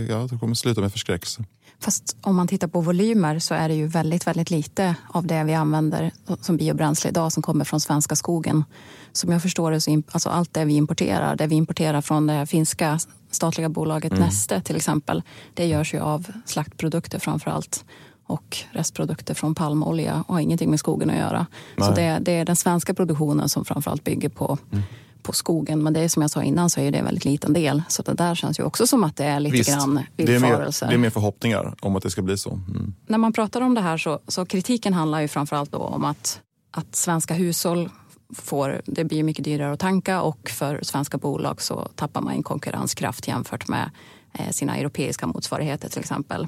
ja, 0.10 0.28
det 0.32 0.38
kommer 0.38 0.56
sluta 0.56 0.82
med 0.82 0.92
förskräckelse. 0.92 1.44
Fast 1.80 2.18
om 2.22 2.36
man 2.36 2.48
tittar 2.48 2.68
på 2.68 2.82
volymer 2.82 3.40
så 3.40 3.54
är 3.54 3.70
det 3.70 3.76
ju 3.76 3.88
väldigt, 3.88 4.28
väldigt 4.28 4.52
lite 4.52 4.96
av 5.10 5.28
det 5.28 5.44
vi 5.44 5.54
använder 5.54 6.12
som 6.42 6.58
biobränsle 6.58 7.10
idag 7.10 7.32
som 7.32 7.44
kommer 7.44 7.66
från 7.66 7.82
svenska 7.82 8.16
skogen. 8.16 8.64
Som 9.12 9.32
jag 9.32 9.42
förstår 9.42 9.72
det, 9.72 9.82
så 9.82 10.04
alltså 10.12 10.30
allt 10.30 10.54
det 10.54 10.66
vi 10.66 10.74
importerar, 10.74 11.36
det 11.36 11.48
vi 11.48 11.56
importerar 11.56 12.02
från 12.02 12.28
det 12.28 12.46
finska 12.46 13.00
statliga 13.32 13.70
bolaget 13.70 14.12
mm. 14.12 14.24
Neste 14.24 14.62
till 14.62 14.76
exempel, 14.76 15.24
det 15.54 15.66
görs 15.66 15.94
ju 15.94 16.00
av 16.00 16.28
slaktprodukter 16.46 17.20
framför 17.20 17.52
allt 17.52 17.86
och 18.26 18.58
restprodukter 18.72 19.34
från 19.34 19.56
palmolja 19.56 20.24
och 20.28 20.34
har 20.34 20.42
ingenting 20.42 20.70
med 20.70 20.80
skogen 20.80 21.10
att 21.10 21.18
göra. 21.18 21.46
Nej. 21.76 21.88
Så 21.88 21.96
det, 21.96 22.20
det, 22.22 22.32
är 22.32 22.46
den 22.46 22.56
svenska 22.56 22.94
produktionen 22.94 23.50
som 23.50 23.66
framförallt 23.66 24.04
bygger 24.04 24.30
på 24.30 24.58
mm 24.72 24.84
på 25.24 25.34
skogen. 25.34 25.84
Men 25.84 25.94
det 25.94 26.00
är 26.00 26.10
som 26.10 26.22
jag 26.22 26.32
sa 26.32 26.44
innan 26.44 26.70
så 26.70 26.80
är 26.80 26.92
det 26.92 26.98
en 26.98 27.06
väldigt 27.06 27.26
liten 27.26 27.54
del. 27.54 27.84
Så 27.88 28.02
det 28.02 28.14
där 28.14 28.36
känns 28.36 28.60
ju 28.60 28.64
också 28.64 28.88
som 28.88 29.04
att 29.04 29.16
det 29.16 29.26
är 29.26 29.40
lite 29.40 29.58
Visst, 29.58 29.70
grann 29.70 30.04
villfarelser. 30.18 30.86
Det, 30.86 30.92
det 30.92 30.96
är 30.96 31.00
mer 31.00 31.10
förhoppningar 31.10 31.76
om 31.82 31.96
att 31.96 32.04
det 32.04 32.10
ska 32.10 32.22
bli 32.22 32.38
så. 32.38 32.50
Mm. 32.50 32.94
När 33.08 33.18
man 33.18 33.34
pratar 33.34 33.62
om 33.62 33.74
det 33.74 33.82
här 33.82 33.98
så, 33.98 34.20
så 34.28 34.46
kritiken 34.46 34.94
handlar 34.94 35.22
ju 35.22 35.28
framförallt 35.28 35.72
då 35.72 35.78
om 35.78 36.06
att, 36.06 36.42
att 36.72 36.96
svenska 36.96 37.34
hushåll 37.34 37.90
får, 38.36 38.82
det 38.86 39.04
blir 39.04 39.24
mycket 39.24 39.46
dyrare 39.46 39.74
att 39.74 39.80
tanka 39.80 40.22
och 40.22 40.50
för 40.50 40.80
svenska 40.84 41.18
bolag 41.18 41.62
så 41.62 41.90
tappar 41.96 42.22
man 42.22 42.34
en 42.34 42.44
konkurrenskraft 42.44 43.28
jämfört 43.28 43.68
med 43.68 43.92
eh, 44.34 44.50
sina 44.50 44.78
europeiska 44.78 45.28
motsvarigheter 45.28 45.90
till 45.90 46.00
exempel. 46.00 46.48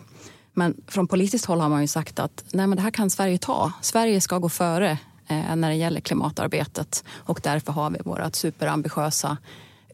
Men 0.54 0.76
från 0.88 1.08
politiskt 1.08 1.46
håll 1.46 1.60
har 1.60 1.70
man 1.70 1.82
ju 1.82 1.88
sagt 1.88 2.20
att 2.20 2.46
nej 2.54 2.68
men 2.68 2.76
det 2.76 2.82
här 2.82 2.92
kan 2.92 3.10
Sverige 3.10 3.38
ta. 3.38 3.72
Sverige 3.82 4.22
ska 4.22 4.38
gå 4.38 4.50
före 4.50 4.98
Eh, 5.30 5.56
när 5.56 5.70
det 5.70 5.76
gäller 5.76 6.00
klimatarbetet 6.02 7.04
och 7.12 7.39
därför 7.44 7.72
har 7.72 7.89
vi 7.89 8.00
vårt 8.06 8.36
superambitiösa 8.36 9.38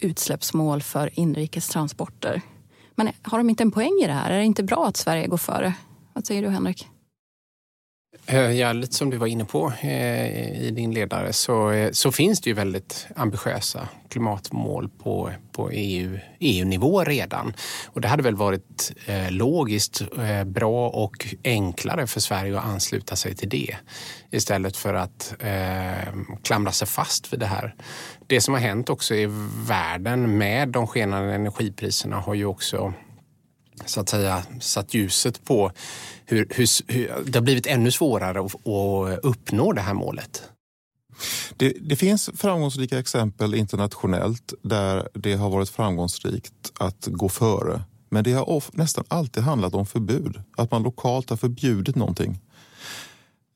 utsläppsmål 0.01 0.81
för 0.81 1.19
inrikestransporter. 1.19 2.41
Men 2.95 3.09
har 3.21 3.37
de 3.37 3.49
inte 3.49 3.63
en 3.63 3.71
poäng 3.71 3.99
i 4.03 4.07
det 4.07 4.13
här? 4.13 4.31
Är 4.31 4.37
det 4.37 4.45
inte 4.45 4.63
bra 4.63 4.85
att 4.87 4.97
Sverige 4.97 5.27
går 5.27 5.37
före? 5.37 5.73
Vad 6.13 6.25
säger 6.25 6.41
du 6.41 6.49
Henrik? 6.49 6.87
Ja, 8.27 8.73
lite 8.73 8.93
som 8.93 9.09
du 9.09 9.17
var 9.17 9.27
inne 9.27 9.45
på 9.45 9.73
eh, 9.81 10.61
i 10.61 10.71
din 10.71 10.93
ledare 10.93 11.33
så, 11.33 11.71
eh, 11.71 11.91
så 11.91 12.11
finns 12.11 12.41
det 12.41 12.49
ju 12.49 12.53
väldigt 12.53 13.07
ambitiösa 13.15 13.89
klimatmål 14.09 14.89
på, 14.89 15.31
på 15.51 15.69
EU, 15.71 16.19
EU-nivå 16.39 17.03
redan. 17.03 17.53
Och 17.85 18.01
det 18.01 18.07
hade 18.07 18.23
väl 18.23 18.35
varit 18.35 18.93
eh, 19.05 19.31
logiskt 19.31 20.01
eh, 20.01 20.43
bra 20.43 20.89
och 20.89 21.35
enklare 21.43 22.07
för 22.07 22.19
Sverige 22.19 22.59
att 22.59 22.65
ansluta 22.65 23.15
sig 23.15 23.35
till 23.35 23.49
det 23.49 23.75
istället 24.31 24.77
för 24.77 24.93
att 24.93 25.35
eh, 25.39 26.13
klamra 26.43 26.71
sig 26.71 26.87
fast 26.87 27.33
vid 27.33 27.39
det 27.39 27.45
här. 27.45 27.75
Det 28.27 28.41
som 28.41 28.53
har 28.53 28.61
hänt 28.61 28.89
också 28.89 29.15
i 29.15 29.27
världen 29.67 30.37
med 30.37 30.69
de 30.69 30.87
skenande 30.87 31.33
energipriserna 31.33 32.15
har 32.15 32.33
ju 32.33 32.45
också 32.45 32.93
så 33.85 34.01
att 34.01 34.09
säga 34.09 34.43
satt 34.59 34.93
ljuset 34.93 35.45
på 35.45 35.71
hur, 36.25 36.47
hur, 36.49 36.93
hur 36.93 37.23
det 37.25 37.37
har 37.37 37.43
blivit 37.43 37.67
ännu 37.67 37.91
svårare 37.91 38.39
att, 38.39 38.55
att 38.67 39.25
uppnå 39.25 39.71
det 39.71 39.81
här 39.81 39.93
målet. 39.93 40.43
Det, 41.57 41.73
det, 41.81 41.95
finns 41.95 42.29
framgångsrika 42.35 42.99
exempel 42.99 43.55
internationellt 43.55 44.53
där 44.61 45.09
det 45.13 45.33
har 45.33 45.49
varit 45.49 45.69
framgångsrikt 45.69 46.71
att 46.79 47.07
gå 47.11 47.29
före. 47.29 47.81
Men 48.09 48.23
det 48.23 48.33
har 48.33 48.49
of, 48.49 48.69
nästan 48.73 49.03
alltid 49.07 49.43
handlat 49.43 49.73
om 49.73 49.85
förbud. 49.85 50.41
Att 50.57 50.71
man 50.71 50.83
lokalt 50.83 51.29
har 51.29 51.37
förbjudit 51.37 51.95
någonting. 51.95 52.39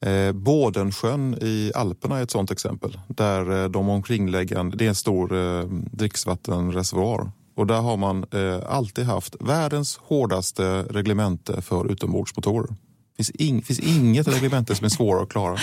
Eh, 0.06 0.32
Bådensjön 0.32 1.38
i 1.42 1.72
Alperna 1.76 2.18
är 2.18 2.24
ett 2.24 2.32
sånt 2.32 2.52
exempel. 2.52 3.00
Där 3.08 3.64
eh, 3.64 3.70
de 3.70 3.90
omkringliggande, 3.90 4.78
det 4.78 4.86
är 4.86 4.90
en 4.90 4.96
stor 4.96 5.36
eh, 5.36 5.64
dricksvattenreservoar 5.92 7.32
och 7.60 7.68
där 7.68 7.82
har 7.82 7.98
man 7.98 8.26
eh, 8.32 8.60
alltid 8.70 9.06
haft 9.06 9.36
världens 9.40 9.98
hårdaste 9.98 10.84
reglemente 10.90 11.62
för 11.62 11.92
utombordsmotorer. 11.92 12.68
Det 12.68 13.24
finns, 13.24 13.32
ing, 13.32 13.62
finns 13.62 13.80
inget 13.80 14.28
reglemente 14.28 14.76
som 14.76 14.86
är 14.86 14.90
svårare 14.90 15.24
att 15.24 15.30
klara. 15.30 15.58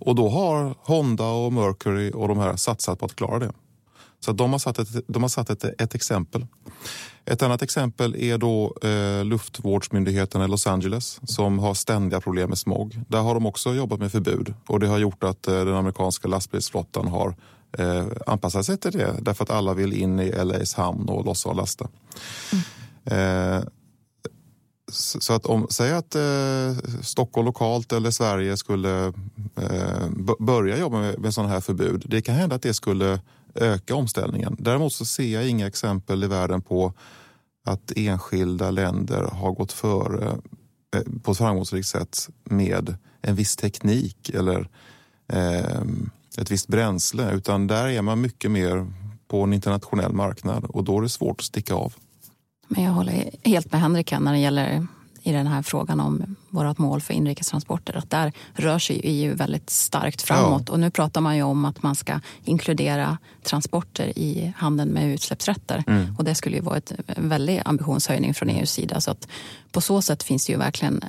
Och 0.00 0.14
då 0.14 0.28
har 0.28 0.74
Honda 0.78 1.28
och 1.28 1.52
Mercury 1.52 2.10
och 2.10 2.28
de 2.28 2.38
här 2.38 2.56
satsat 2.56 2.98
på 2.98 3.06
att 3.06 3.16
klara 3.16 3.38
det. 3.38 3.52
Så 4.20 4.32
de 4.32 4.52
har 4.52 4.58
satt, 4.58 4.78
ett, 4.78 4.88
de 5.06 5.22
har 5.22 5.28
satt 5.28 5.50
ett, 5.50 5.64
ett 5.64 5.94
exempel. 5.94 6.46
Ett 7.24 7.42
annat 7.42 7.62
exempel 7.62 8.16
är 8.16 8.38
då 8.38 8.76
eh, 8.82 9.24
luftvårdsmyndigheten 9.24 10.42
i 10.42 10.48
Los 10.48 10.66
Angeles 10.66 11.20
som 11.24 11.58
har 11.58 11.74
ständiga 11.74 12.20
problem 12.20 12.48
med 12.48 12.58
smog. 12.58 13.00
Där 13.08 13.20
har 13.20 13.34
de 13.34 13.46
också 13.46 13.74
jobbat 13.74 13.98
med 13.98 14.12
förbud 14.12 14.54
och 14.66 14.80
det 14.80 14.86
har 14.86 14.98
gjort 14.98 15.24
att 15.24 15.48
eh, 15.48 15.64
den 15.64 15.74
amerikanska 15.74 16.28
lastbilsflottan 16.28 17.08
har 17.08 17.34
eh, 17.78 18.06
anpassat 18.26 18.66
sig 18.66 18.78
till 18.78 18.92
det 18.92 19.16
därför 19.22 19.44
att 19.44 19.50
alla 19.50 19.74
vill 19.74 19.92
in 19.92 20.20
i 20.20 20.32
LAs 20.32 20.74
hamn 20.74 21.08
och 21.08 21.24
lossa 21.24 21.48
och 21.48 21.56
lasta. 21.56 21.88
Mm. 22.52 23.58
Eh, 23.58 23.64
så 24.92 25.32
att 25.32 25.46
om, 25.46 25.66
säg 25.70 25.92
att 25.92 26.14
eh, 26.14 26.76
Stockholm 27.02 27.46
lokalt 27.46 27.92
eller 27.92 28.10
Sverige 28.10 28.56
skulle 28.56 29.12
eh, 29.56 30.08
börja 30.38 30.78
jobba 30.78 31.00
med, 31.00 31.18
med 31.18 31.34
sådana 31.34 31.52
här 31.52 31.60
förbud. 31.60 32.04
Det 32.06 32.22
kan 32.22 32.34
hända 32.34 32.56
att 32.56 32.62
det 32.62 32.74
skulle 32.74 33.20
öka 33.54 33.94
omställningen. 33.94 34.56
Däremot 34.58 34.92
så 34.92 35.04
ser 35.04 35.34
jag 35.34 35.48
inga 35.48 35.66
exempel 35.66 36.24
i 36.24 36.26
världen 36.26 36.62
på 36.62 36.92
att 37.64 37.92
enskilda 37.96 38.70
länder 38.70 39.22
har 39.22 39.52
gått 39.52 39.72
före 39.72 40.38
eh, 40.96 41.02
på 41.22 41.30
ett 41.30 41.38
framgångsrikt 41.38 41.88
sätt 41.88 42.28
med 42.44 42.96
en 43.22 43.34
viss 43.34 43.56
teknik 43.56 44.30
eller 44.30 44.68
eh, 45.28 45.82
ett 46.38 46.50
visst 46.50 46.68
bränsle. 46.68 47.32
Utan 47.32 47.66
där 47.66 47.88
är 47.88 48.02
man 48.02 48.20
mycket 48.20 48.50
mer 48.50 48.92
på 49.28 49.42
en 49.42 49.52
internationell 49.52 50.12
marknad 50.12 50.64
och 50.64 50.84
då 50.84 50.98
är 50.98 51.02
det 51.02 51.08
svårt 51.08 51.40
att 51.40 51.46
sticka 51.46 51.74
av. 51.74 51.94
Men 52.68 52.84
jag 52.84 52.92
håller 52.92 53.30
helt 53.44 53.72
med 53.72 53.80
Henrik 53.80 54.12
när 54.20 54.32
det 54.32 54.38
gäller 54.38 54.86
i 55.24 55.32
den 55.32 55.46
här 55.46 55.62
frågan 55.62 56.00
om 56.00 56.36
vårt 56.50 56.78
mål 56.78 57.00
för 57.00 57.14
inrikestransporter. 57.14 57.96
Att 57.96 58.10
där 58.10 58.32
rör 58.52 58.78
sig 58.78 59.00
EU 59.04 59.36
väldigt 59.36 59.70
starkt 59.70 60.22
framåt. 60.22 60.62
Ja. 60.66 60.72
Och 60.72 60.80
nu 60.80 60.90
pratar 60.90 61.20
man 61.20 61.36
ju 61.36 61.42
om 61.42 61.64
att 61.64 61.82
man 61.82 61.94
ska 61.94 62.20
inkludera 62.44 63.18
transporter 63.42 64.18
i 64.18 64.52
handeln 64.56 64.90
med 64.90 65.14
utsläppsrätter. 65.14 65.84
Mm. 65.86 66.16
Och 66.18 66.24
det 66.24 66.34
skulle 66.34 66.56
ju 66.56 66.62
vara 66.62 66.76
ett, 66.76 66.92
en 67.06 67.28
väldig 67.28 67.62
ambitionshöjning 67.64 68.34
från 68.34 68.48
EUs 68.48 68.70
sida. 68.70 69.00
Så 69.00 69.10
att 69.10 69.28
på 69.72 69.80
så 69.80 70.02
sätt 70.02 70.22
finns 70.22 70.46
det 70.46 70.52
ju 70.52 70.58
verkligen 70.58 71.04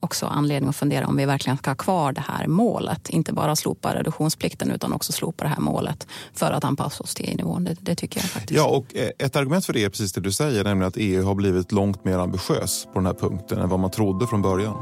också 0.00 0.26
anledning 0.26 0.68
att 0.68 0.76
fundera 0.76 1.06
om 1.06 1.16
vi 1.16 1.24
verkligen 1.24 1.58
ska 1.58 1.70
ha 1.70 1.76
kvar 1.76 2.12
det 2.12 2.24
här 2.28 2.46
målet. 2.46 3.08
Inte 3.08 3.32
bara 3.32 3.56
slopa 3.56 3.94
reduktionsplikten 3.94 4.70
utan 4.70 4.92
också 4.92 5.12
slopa 5.12 5.44
det 5.44 5.50
här 5.50 5.60
målet 5.60 6.06
för 6.34 6.52
att 6.52 6.64
anpassa 6.64 7.02
oss 7.04 7.14
till 7.14 7.28
EU-nivån. 7.28 7.64
Det, 7.64 7.76
det, 7.80 7.94
tycker 7.94 8.20
jag 8.20 8.30
faktiskt. 8.30 8.56
Ja, 8.56 8.66
och 8.66 8.96
eh, 8.96 9.10
ett 9.18 9.36
argument 9.36 9.64
för 9.66 9.72
det 9.72 9.84
är 9.84 9.88
precis 9.88 10.12
det 10.12 10.20
du 10.20 10.32
säger, 10.32 10.64
nämligen 10.64 10.88
att 10.88 10.96
EU 10.96 11.24
har 11.24 11.34
blivit 11.34 11.72
långt 11.72 12.04
mer 12.04 12.18
ambitiös 12.18 12.84
på 12.84 12.98
den 12.98 13.06
här 13.06 13.14
punkten 13.14 13.58
än 13.58 13.68
vad 13.68 13.80
man 13.80 13.90
trodde 13.90 14.26
från 14.26 14.42
början. 14.42 14.76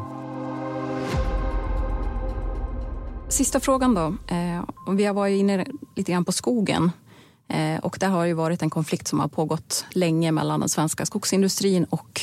Sista 3.28 3.60
frågan 3.60 3.94
då. 3.94 4.06
Eh, 4.34 4.94
vi 4.94 5.04
har 5.04 5.14
varit 5.14 5.40
inne 5.40 5.66
lite 5.96 6.12
grann 6.12 6.24
på 6.24 6.32
skogen. 6.32 6.90
Eh, 7.48 7.78
och 7.78 7.96
det 8.00 8.06
har 8.06 8.24
ju 8.24 8.32
varit 8.32 8.62
en 8.62 8.70
konflikt 8.70 9.08
som 9.08 9.20
har 9.20 9.28
pågått 9.28 9.84
länge 9.90 10.32
mellan 10.32 10.60
den 10.60 10.68
svenska 10.68 11.06
skogsindustrin 11.06 11.84
och 11.84 12.20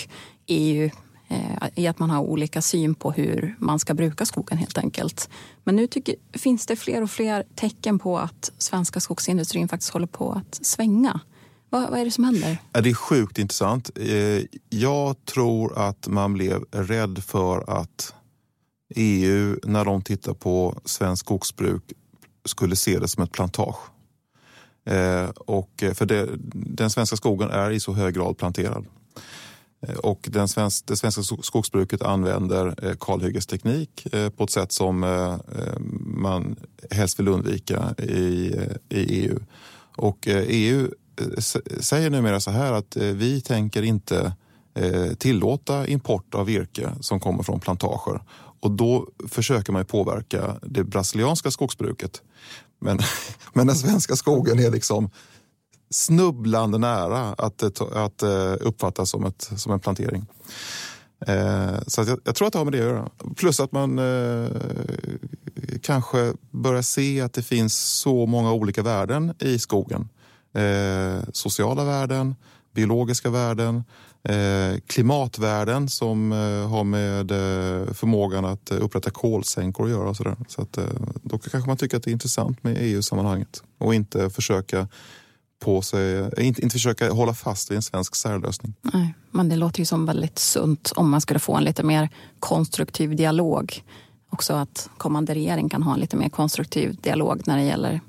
EU 0.48 0.90
Eh, 1.28 1.68
i 1.76 1.88
att 1.88 2.00
man 2.00 2.10
har 2.10 2.22
olika 2.22 2.62
syn 2.62 2.96
på 2.96 3.12
hur 3.12 3.56
man 3.60 3.80
ska 3.80 3.94
bruka 3.94 4.26
skogen 4.26 4.58
helt 4.58 4.78
enkelt. 4.78 5.30
Men 5.64 5.76
nu 5.76 5.88
tycker, 5.88 6.16
finns 6.34 6.66
det 6.66 6.76
fler 6.76 7.02
och 7.02 7.10
fler 7.10 7.44
tecken 7.56 8.00
på 8.00 8.20
att 8.20 8.52
svenska 8.58 9.00
skogsindustrin 9.00 9.68
faktiskt 9.68 9.94
håller 9.94 10.08
på 10.08 10.32
att 10.32 10.66
svänga. 10.66 11.20
Vad, 11.70 11.90
vad 11.90 12.00
är 12.00 12.06
det 12.06 12.12
som 12.12 12.24
händer? 12.24 12.58
Det 12.72 12.90
är 12.90 12.94
sjukt 12.94 13.40
intressant. 13.40 13.90
Eh, 13.96 14.42
jag 14.70 15.26
tror 15.26 15.78
att 15.78 16.08
man 16.08 16.34
blev 16.34 16.64
rädd 16.72 17.24
för 17.24 17.80
att 17.80 18.14
EU, 18.96 19.60
när 19.64 19.86
de 19.86 20.02
tittar 20.02 20.34
på 20.34 20.82
svensk 20.86 21.26
skogsbruk, 21.26 21.84
skulle 22.46 22.76
se 22.76 23.00
det 23.00 23.08
som 23.08 23.24
ett 23.24 23.32
plantage. 23.32 23.80
Eh, 24.86 25.30
och 25.30 25.84
för 25.94 26.06
det, 26.06 26.30
den 26.54 26.90
svenska 26.90 27.16
skogen 27.16 27.50
är 27.50 27.72
i 27.72 27.80
så 27.80 27.94
hög 27.94 28.14
grad 28.14 28.38
planterad. 28.38 28.86
Eh, 29.82 29.96
och 29.96 30.28
den 30.32 30.48
svensk, 30.48 30.86
det 30.86 30.98
svenska 30.98 31.22
skogsbruket 31.42 32.02
använder 32.02 32.86
eh, 32.86 32.96
kalhyggesteknik 33.00 34.14
eh, 34.14 34.30
på 34.30 34.44
ett 34.44 34.50
sätt 34.50 34.72
som 34.72 35.00
man 36.00 36.56
helst 36.92 37.20
vill 37.20 37.28
undvika 37.28 37.96
i, 37.98 38.56
i 38.90 39.24
EU. 39.24 39.40
Och 39.98 40.28
EU 40.28 40.88
säger 41.80 42.10
numera 42.10 42.40
så 42.40 42.52
här 42.52 42.74
att 42.74 42.96
vi 42.96 43.42
tänker 43.42 43.84
inte 43.84 44.34
tillåta 45.18 45.88
import 45.88 46.36
av 46.36 46.46
virke 46.46 46.92
som 47.02 47.20
kommer 47.20 47.44
från 47.44 47.60
plantager. 47.60 48.22
Och 48.60 48.72
då 48.72 49.08
försöker 49.30 49.74
man 49.74 49.86
påverka 49.86 50.56
det 50.62 50.84
brasilianska 50.84 51.52
skogsbruket. 51.52 52.22
Men, 52.80 53.00
men 53.54 53.68
den 53.68 53.76
svenska 53.76 54.16
skogen 54.16 54.60
är 54.60 54.72
liksom 54.72 55.10
snubblande 55.96 56.78
nära 56.78 57.34
att, 57.38 57.64
eh, 57.64 57.70
att 57.94 58.24
eh, 58.24 58.54
uppfattas 58.60 59.10
som, 59.10 59.26
ett, 59.26 59.52
som 59.56 59.74
en 59.74 59.80
plantering. 59.80 60.26
Eh, 61.28 61.80
så 61.88 62.02
jag, 62.02 62.20
jag, 62.24 62.36
tror 62.36 62.48
att 62.48 62.54
det 62.54 62.60
har 62.60 62.66
med 62.66 62.74
det 62.74 62.80
att 62.80 62.86
göra. 62.86 63.10
Plus 63.36 63.60
att 63.60 63.72
man 63.72 64.00
eh, 64.00 64.48
kanske 65.82 66.34
börjar 66.52 66.82
se 66.82 67.22
att 67.22 67.34
det 67.34 67.42
finns 67.44 67.80
så 67.80 68.26
många 68.26 68.54
olika 68.54 68.84
värden 68.84 69.34
i 69.40 69.60
skogen. 69.60 70.10
Eh, 70.54 71.24
sociala 71.34 71.84
värden, 71.84 72.36
biologiska 72.74 73.30
värden, 73.30 73.84
eh, 74.24 74.80
klimatvärden 74.88 75.90
som 75.90 76.32
eh, 76.32 76.70
har 76.70 76.84
med 76.84 77.32
eh, 77.32 77.94
förmågan 77.94 78.46
att 78.46 78.72
upprätta 78.72 79.10
kolsänkor 79.10 79.86
att 79.86 79.92
göra. 79.92 80.10
Och 80.10 80.18
så 80.18 80.24
där. 80.24 80.36
så 80.48 80.62
att, 80.62 80.78
då 81.22 81.38
kanske 81.38 81.68
man 81.68 81.78
tycker 81.78 81.98
att 81.98 82.04
det 82.04 82.10
är 82.10 82.14
intressant 82.14 82.64
med 82.64 82.78
EU-sammanhanget 82.80 83.64
och 83.78 83.96
inte 83.96 84.30
försöka 84.30 84.88
på 85.66 85.82
sig, 85.82 86.32
inte, 86.38 86.62
inte 86.62 86.74
försöka 86.74 87.12
hålla 87.12 87.34
fast 87.34 87.72
vid 87.72 87.76
en 87.76 87.82
svensk 87.82 88.16
särlösning. 88.16 88.74
Nej, 88.82 89.14
men 89.32 89.50
det 89.50 89.56
låter 89.56 89.80
ju 89.80 89.86
som 89.86 90.06
väldigt 90.06 90.40
sunt 90.40 90.92
om 90.96 91.10
man 91.10 91.22
skulle 91.22 91.40
få 91.40 91.56
en 91.56 91.64
lite 91.64 91.84
mer 91.84 92.10
konstruktiv 92.40 93.16
dialog. 93.16 93.84
Också 94.30 94.54
att 94.54 94.90
kommande 94.98 95.36
regering 95.36 95.70
kan 95.70 95.84
ha 95.84 95.94
en 95.94 96.00
lite 96.00 96.18
mer 96.18 96.30
konstruktiv 96.30 96.96
dialog 97.02 97.42
när 97.46 97.58
det 97.58 97.64
gäller 97.64 98.00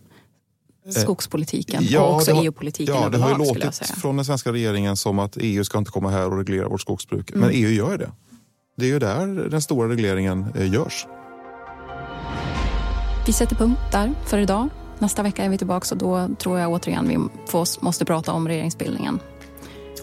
eh, 0.87 0.92
skogspolitiken 0.92 1.85
ja, 1.88 2.01
och 2.01 2.14
också 2.14 2.31
EU-politiken 2.31 2.95
Ja, 2.95 3.09
det 3.09 3.19
har 3.19 3.31
ju 3.31 3.38
låtit 3.38 3.77
från 3.77 4.16
den 4.16 4.25
svenska 4.25 4.53
regeringen 4.53 4.97
som 4.97 5.19
att 5.19 5.37
EU 5.40 5.64
ska 5.64 5.79
inte 5.79 5.90
komma 5.90 6.11
här 6.11 6.27
och 6.27 6.38
reglera 6.38 6.69
vårt 6.69 6.81
skogsbruk. 6.81 7.31
Mm. 7.31 7.40
Men 7.40 7.51
EU 7.53 7.71
gör 7.71 7.99
det. 7.99 8.11
Det 8.77 8.85
är 8.85 8.90
ju 8.90 8.99
där 8.99 9.27
den 9.51 9.62
stora 9.62 9.88
regleringen 9.88 10.47
eh, 10.55 10.73
görs. 10.73 11.07
Vi 13.27 13.33
sätter 13.33 13.57
punkt 13.57 13.81
där 13.92 14.14
för 14.27 14.38
idag. 14.38 14.69
Nästa 14.98 15.22
vecka 15.22 15.44
är 15.44 15.48
vi 15.48 15.59
tillbaka 15.59 15.94
och 15.94 15.98
då 15.98 16.28
tror 16.38 16.59
jag 16.59 16.70
återigen 16.70 17.09
vi 17.09 17.18
får, 17.46 17.85
måste 17.85 18.04
prata 18.04 18.32
om 18.32 18.48
regeringsbildningen. 18.48 19.20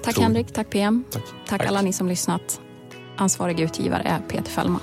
Tack 0.04 0.14
tror. 0.16 0.24
Henrik, 0.24 0.54
tack 0.54 0.70
PM. 0.70 1.04
Tack. 1.12 1.24
tack, 1.24 1.34
tack 1.60 1.68
alla 1.68 1.82
ni 1.82 1.94
som 1.94 2.08
lyssnat. 2.08 2.62
Ansvarig 3.18 3.60
utgivare 3.60 4.02
är 4.02 4.20
Peter 4.20 4.52
Fällman. 4.52 4.82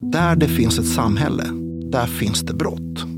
Där 0.00 0.36
det 0.36 0.48
finns 0.48 0.78
ett 0.78 0.88
samhälle, 0.88 1.44
där 1.90 2.06
finns 2.06 2.40
det 2.40 2.54
brott. 2.54 3.17